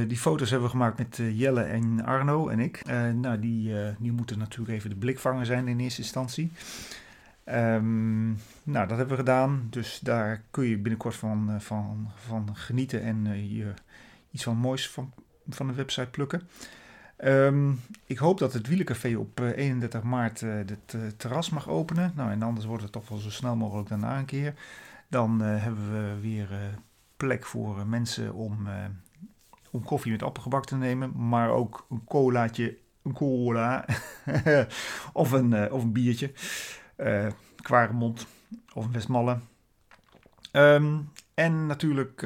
die 0.08 0.18
foto's 0.18 0.50
hebben 0.50 0.68
we 0.68 0.76
gemaakt 0.76 0.98
met 0.98 1.20
Jelle 1.34 1.62
en 1.62 2.06
Arno 2.06 2.48
en 2.48 2.60
ik. 2.60 2.86
nou, 3.16 3.40
die, 3.40 3.74
die 4.00 4.12
moeten 4.12 4.40
natuurlijk 4.40 4.78
even 4.78 4.90
de 4.90 4.96
blikvanger 4.96 5.46
zijn 5.46 5.68
in 5.68 5.80
eerste 5.80 6.02
instantie. 6.02 6.52
Um, 7.46 8.40
nou, 8.64 8.88
dat 8.88 8.98
hebben 8.98 9.08
we 9.08 9.24
gedaan. 9.24 9.68
Dus 9.70 10.00
daar 10.00 10.42
kun 10.52 10.66
je 10.66 10.78
binnenkort 10.78 11.16
van, 11.16 11.56
van, 11.60 12.12
van 12.16 12.56
genieten 12.56 13.02
en 13.02 13.50
je 13.50 13.74
iets 14.32 14.44
van 14.44 14.58
moois 14.58 14.90
van, 14.90 15.14
van 15.50 15.68
de 15.68 15.74
website 15.74 16.10
plukken. 16.10 16.42
Um, 17.18 17.80
ik 18.06 18.18
hoop 18.18 18.40
dat 18.40 18.54
het 18.54 18.68
Wielencafé 18.68 19.16
op 19.16 19.40
uh, 19.40 19.58
31 19.58 20.04
maart 20.04 20.40
het 20.40 20.96
terras 21.18 21.50
mag 21.50 21.70
openen. 21.70 22.12
Nou, 22.16 22.32
en 22.32 22.42
anders 22.42 22.66
wordt 22.66 22.84
het 22.84 22.92
toch 22.92 23.10
wel 23.10 23.18
zo 23.18 23.30
snel 23.30 23.56
mogelijk 23.56 23.90
daarna 23.90 24.18
een 24.18 24.26
keer. 24.26 24.54
Dan 25.14 25.40
hebben 25.40 25.92
we 25.92 26.20
weer 26.22 26.50
plek 27.18 27.46
voor 27.46 27.88
mensen 27.88 28.34
om, 28.34 28.68
om 29.72 29.84
koffie 29.84 30.12
met 30.12 30.24
appelgebak 30.24 30.66
te 30.66 30.76
nemen. 30.76 31.28
Maar 31.28 31.50
ook 31.50 31.86
een 31.90 32.04
colaatje, 32.04 32.78
een 33.04 33.14
cola 33.14 33.86
of, 35.14 35.32
een, 35.32 35.72
of 35.72 35.84
een 35.84 35.92
biertje 35.92 36.32
uh, 36.98 37.28
Kwaremond 37.56 38.28
of 38.74 38.88
Westmalle. 38.88 39.40
Um, 40.52 41.10
en 41.34 41.66
natuurlijk, 41.66 42.22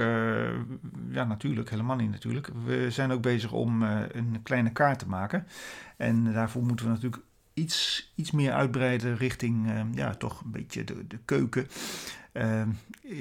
ja 1.10 1.24
natuurlijk, 1.24 1.70
helemaal 1.70 1.96
niet 1.96 2.12
natuurlijk. 2.12 2.50
We 2.66 2.92
zijn 2.92 3.12
ook 3.12 3.22
bezig 3.22 3.52
om 3.52 3.82
een 3.82 4.40
kleine 4.44 4.72
kaart 4.72 5.00
te 5.00 5.08
maken. 5.08 5.48
En 5.98 6.34
daarvoor 6.34 6.64
moeten 6.64 6.86
we 6.86 6.92
natuurlijk 6.92 7.24
iets, 7.54 8.12
iets 8.16 8.32
meer 8.32 8.54
uitbreiden 8.54 9.18
richting, 9.18 9.72
ja, 9.94 10.16
toch 10.16 10.42
een 10.42 10.52
beetje 10.52 10.84
de, 10.84 11.08
de 11.08 11.20
keuken. 11.26 11.68
Ehm, 12.38 12.70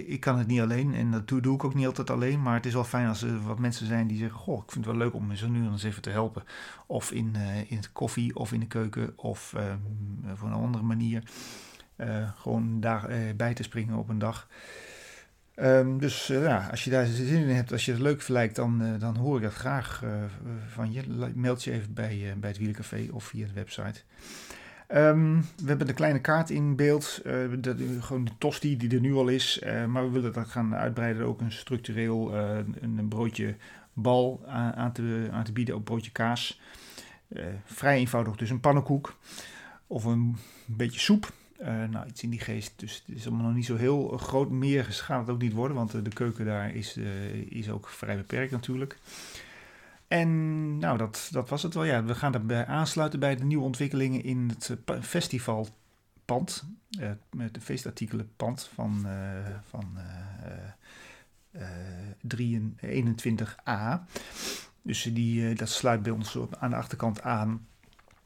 ik 0.06 0.20
kan 0.20 0.38
het 0.38 0.46
niet 0.46 0.61
alleen 0.61 0.94
en 0.94 1.11
dat 1.11 1.28
doe, 1.28 1.54
ik 1.54 1.64
ook 1.64 1.75
niet 1.75 1.87
altijd 1.87 2.11
alleen. 2.11 2.42
Maar 2.42 2.54
het 2.54 2.66
is 2.66 2.73
wel 2.73 2.85
fijn 2.85 3.08
als 3.08 3.23
er 3.23 3.42
wat 3.42 3.58
mensen 3.58 3.87
zijn 3.87 4.06
die 4.06 4.18
zeggen: 4.18 4.38
Goh, 4.38 4.62
ik 4.64 4.73
vind 4.73 4.85
het 4.85 4.94
wel 4.94 5.04
leuk 5.04 5.14
om 5.14 5.26
me 5.26 5.37
zo 5.37 5.49
nu 5.49 5.66
eens 5.66 5.82
even 5.82 6.02
te 6.02 6.11
helpen. 6.11 6.44
Of 6.87 7.12
in, 7.12 7.32
uh, 7.37 7.70
in 7.70 7.76
het 7.76 7.92
koffie 7.92 8.37
of 8.37 8.52
in 8.52 8.61
de 8.61 8.66
keuken 8.66 9.12
of 9.16 9.54
uh, 9.56 9.62
op 10.32 10.42
een 10.42 10.52
andere 10.52 10.85
manier. 10.85 11.23
Uh, 11.96 12.30
gewoon 12.37 12.80
daar 12.80 13.11
bij 13.37 13.54
te 13.54 13.62
springen 13.62 13.96
op 13.96 14.08
een 14.08 14.18
dag. 14.18 14.49
Um, 15.56 15.99
dus 15.99 16.26
ja, 16.26 16.68
als 16.70 16.85
je 16.85 16.90
daar 16.90 17.06
zin 17.06 17.49
in 17.49 17.54
hebt, 17.54 17.73
als 17.73 17.85
je 17.85 17.92
het 17.92 18.00
leuk 18.00 18.28
lijkt, 18.28 18.56
dan, 18.56 18.99
dan 18.99 19.16
hoor 19.16 19.37
ik 19.37 19.42
dat 19.42 19.54
graag 19.54 20.02
van 20.66 20.92
je. 20.92 21.32
Meld 21.35 21.64
je 21.64 21.73
even 21.73 21.94
bij, 21.94 22.35
bij 22.38 22.49
het 22.49 22.58
Wielencafé 22.58 23.08
of 23.11 23.25
via 23.25 23.46
de 23.46 23.52
website. 23.52 24.02
Um, 24.94 25.40
we 25.40 25.66
hebben 25.66 25.86
de 25.86 25.92
kleine 25.92 26.20
kaart 26.20 26.50
in 26.50 26.76
beeld, 26.76 27.20
de, 27.22 27.98
gewoon 28.00 28.24
de 28.24 28.30
tosti 28.38 28.76
die 28.76 28.94
er 28.94 29.00
nu 29.00 29.14
al 29.14 29.28
is. 29.28 29.60
Uh, 29.62 29.84
maar 29.84 30.04
we 30.04 30.10
willen 30.10 30.32
dat 30.32 30.46
gaan 30.46 30.74
uitbreiden, 30.74 31.26
ook 31.26 31.40
een 31.40 31.52
structureel 31.52 32.34
uh, 32.34 32.58
een, 32.80 33.08
broodje 33.08 33.54
bal 33.92 34.42
aan, 34.46 34.74
aan, 34.74 34.92
te, 34.92 35.28
aan 35.32 35.44
te 35.44 35.52
bieden, 35.52 35.74
ook 35.74 35.84
broodje 35.84 36.10
kaas. 36.10 36.60
vrij 37.64 37.98
eenvoudig, 37.98 38.36
dus 38.36 38.50
een 38.50 38.60
pannenkoek 38.60 39.16
of 39.86 40.04
een 40.04 40.36
beetje 40.66 41.00
soep. 41.00 41.32
nou, 41.90 42.06
iets 42.06 42.22
in 42.22 42.30
die 42.30 42.40
geest. 42.40 42.72
Dus 42.76 43.02
het 43.06 43.16
is 43.16 43.26
allemaal 43.26 43.46
nog 43.46 43.54
niet 43.54 43.66
zo 43.66 43.76
heel 43.76 44.08
groot. 44.08 44.50
Meer 44.50 44.84
gaat 44.84 45.20
het 45.20 45.30
ook 45.30 45.42
niet 45.42 45.52
worden, 45.52 45.76
want 45.76 46.04
de 46.04 46.10
keuken 46.14 46.44
daar 46.44 46.74
is, 46.74 46.98
is 47.48 47.70
ook 47.70 47.88
vrij 47.88 48.16
beperkt 48.16 48.52
natuurlijk. 48.52 48.98
En 50.08 50.78
nou, 50.78 50.98
dat, 50.98 51.28
dat 51.30 51.48
was 51.48 51.62
het 51.62 51.75
wel. 51.75 51.84
Ja, 51.84 52.04
we 52.04 52.14
gaan 52.14 52.34
erbij 52.34 52.66
aansluiten 52.66 53.20
bij 53.20 53.36
de 53.36 53.44
nieuwe 53.44 53.64
ontwikkelingen 53.64 54.25
in 54.25 54.48
het 54.48 54.76
uh, 54.90 55.00
festivalpand. 55.02 56.64
Uh, 57.00 57.10
met 57.30 57.54
de 57.54 57.60
feestartikelenpand 57.60 58.71
van, 58.75 59.02
uh, 59.06 59.12
van 59.69 59.99
21a. 62.80 64.00
Dus 64.82 65.02
die, 65.02 65.54
dat 65.54 65.69
sluit 65.69 66.02
bij 66.02 66.12
ons 66.12 66.38
aan 66.58 66.71
de 66.71 66.76
achterkant 66.76 67.23
aan. 67.23 67.66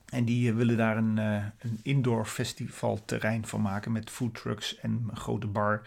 En 0.07 0.25
die 0.25 0.55
willen 0.55 0.77
daar 0.77 0.97
een, 0.97 1.17
een 1.17 1.81
indoor 1.83 2.27
festivalterrein 2.27 3.47
van 3.47 3.61
maken 3.61 3.93
met 3.93 4.11
foodtrucks 4.11 4.79
en 4.79 5.07
een 5.11 5.17
grote 5.17 5.47
bar. 5.47 5.83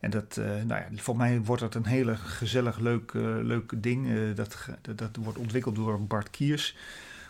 En 0.00 0.10
dat, 0.10 0.36
uh, 0.38 0.46
nou 0.46 0.68
ja, 0.68 0.86
voor 0.94 1.16
mij 1.16 1.42
wordt 1.42 1.62
dat 1.62 1.74
een 1.74 1.86
hele 1.86 2.16
gezellig, 2.16 2.78
leuk, 2.78 3.12
uh, 3.12 3.22
leuk 3.42 3.72
ding. 3.76 4.06
Uh, 4.06 4.34
dat, 4.34 4.68
dat 4.94 5.16
wordt 5.16 5.38
ontwikkeld 5.38 5.74
door 5.74 6.06
Bart 6.06 6.30
Kiers, 6.30 6.76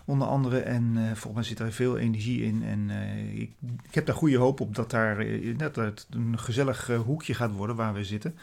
onder 0.05 0.29
andere. 0.29 0.61
En 0.61 0.95
volgens 0.97 1.35
mij 1.35 1.43
zit 1.43 1.59
er 1.59 1.73
veel 1.73 1.99
energie 1.99 2.43
in. 2.43 2.63
En 2.63 2.91
ik, 3.35 3.53
ik, 3.83 3.95
heb 3.95 4.07
daar 4.07 4.15
goede 4.15 4.37
hoop 4.37 4.61
op 4.61 4.75
dat 4.75 4.91
daar 4.91 5.25
net 5.57 6.07
een 6.11 6.39
gezellig 6.39 6.87
hoekje 6.87 7.35
gaat 7.35 7.53
worden 7.53 7.77
waar 7.77 7.95
we 7.95 8.05
zitten. 8.05 8.37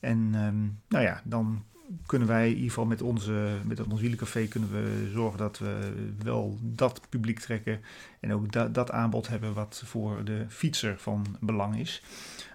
En 0.00 0.34
um, 0.34 0.78
nou 0.88 1.04
ja, 1.04 1.20
dan 1.24 1.64
kunnen 2.06 2.28
wij 2.28 2.48
in 2.48 2.54
ieder 2.54 2.68
geval 2.68 2.86
met, 2.86 3.02
onze, 3.02 3.48
met 3.64 3.86
ons 3.86 4.00
wielencafé 4.00 4.46
kunnen 4.46 4.70
we 4.70 5.10
zorgen 5.12 5.38
dat 5.38 5.58
we 5.58 5.92
wel 6.22 6.58
dat 6.60 7.00
publiek 7.08 7.38
trekken. 7.38 7.80
En 8.20 8.32
ook 8.32 8.52
da 8.52 8.68
dat 8.68 8.90
aanbod 8.90 9.28
hebben 9.28 9.54
wat 9.54 9.82
voor 9.84 10.24
de 10.24 10.44
fietser 10.48 10.98
van 10.98 11.36
belang 11.40 11.78
is 11.78 12.02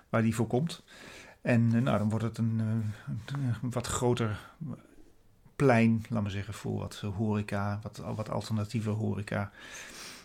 waar 0.09 0.21
die 0.21 0.35
voor 0.35 0.47
komt. 0.47 0.83
En 1.41 1.75
eh, 1.75 1.81
nou, 1.81 1.97
dan 1.97 2.09
wordt 2.09 2.25
het 2.25 2.37
een, 2.37 2.59
eh, 2.59 3.43
een 3.61 3.71
wat 3.71 3.87
groter 3.87 4.39
plein, 5.55 6.05
laat 6.09 6.21
maar 6.21 6.31
zeggen, 6.31 6.53
voor 6.53 6.79
wat 6.79 6.95
horeca, 6.95 7.79
wat, 7.81 8.01
wat 8.15 8.29
alternatieve 8.29 8.89
horeca 8.89 9.51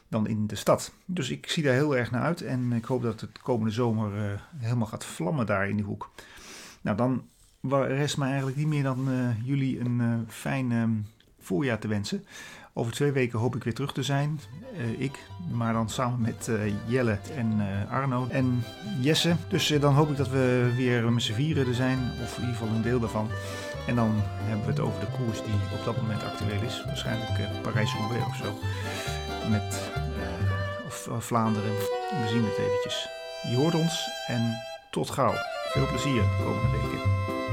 dan 0.08 0.26
in 0.26 0.46
de 0.46 0.54
stad. 0.54 0.92
Dus 1.04 1.30
ik 1.30 1.50
zie 1.50 1.62
daar 1.62 1.74
heel 1.74 1.96
erg 1.96 2.10
naar 2.10 2.22
uit 2.22 2.42
en 2.42 2.72
ik 2.72 2.84
hoop 2.84 3.02
dat 3.02 3.20
het 3.20 3.42
komende 3.42 3.72
zomer 3.72 4.16
uh, 4.16 4.40
helemaal 4.56 4.86
gaat 4.86 5.04
vlammen 5.04 5.46
daar 5.46 5.68
in 5.68 5.76
die 5.76 5.84
hoek. 5.84 6.10
Nou, 6.80 6.96
dan 6.96 7.28
rest 7.86 8.16
mij 8.16 8.28
eigenlijk 8.28 8.56
niet 8.56 8.66
meer 8.66 8.82
dan 8.82 9.08
jullie 9.44 9.80
een 9.80 10.24
fijn 10.28 10.72
um, 10.72 11.06
voorjaar 11.38 11.78
te 11.78 11.88
wensen. 11.88 12.24
Over 12.76 12.92
twee 12.92 13.12
weken 13.12 13.38
hoop 13.38 13.56
ik 13.56 13.64
weer 13.64 13.74
terug 13.74 13.92
te 13.92 14.02
zijn. 14.02 14.40
Uh, 14.76 15.00
ik, 15.00 15.18
maar 15.50 15.72
dan 15.72 15.88
samen 15.88 16.20
met 16.20 16.46
uh, 16.50 16.72
Jelle 16.86 17.18
en 17.36 17.56
uh, 17.58 17.92
Arno 17.92 18.26
en 18.30 18.64
Jesse. 19.00 19.36
Dus 19.48 19.66
dan 19.80 19.94
hoop 19.94 20.10
ik 20.10 20.16
dat 20.16 20.28
we 20.28 20.72
weer 20.76 21.12
met 21.12 21.22
z'n 21.22 21.32
vieren 21.32 21.66
er 21.66 21.74
zijn, 21.74 21.98
of 22.22 22.36
in 22.36 22.40
ieder 22.40 22.56
geval 22.56 22.74
een 22.74 22.82
deel 22.82 23.00
daarvan. 23.00 23.28
En 23.86 23.94
dan 23.94 24.10
hebben 24.16 24.64
we 24.66 24.70
het 24.70 24.80
over 24.80 25.00
de 25.00 25.06
koers 25.16 25.42
die 25.42 25.78
op 25.78 25.84
dat 25.84 25.96
moment 25.96 26.22
actueel 26.22 26.62
is. 26.62 26.84
Waarschijnlijk 26.84 27.62
Parijs-Roubaix 27.62 28.26
of 28.26 28.36
zo. 28.36 28.58
Met, 29.50 29.90
of 30.86 31.24
Vlaanderen. 31.24 31.70
We 32.22 32.28
zien 32.28 32.44
het 32.44 32.58
eventjes. 32.58 33.08
Je 33.50 33.56
hoort 33.56 33.74
ons 33.74 34.08
en 34.26 34.54
tot 34.90 35.10
gauw. 35.10 35.34
Veel 35.72 35.86
plezier 35.86 36.22
de 36.22 36.42
komende 36.44 36.76
weken. 36.76 37.43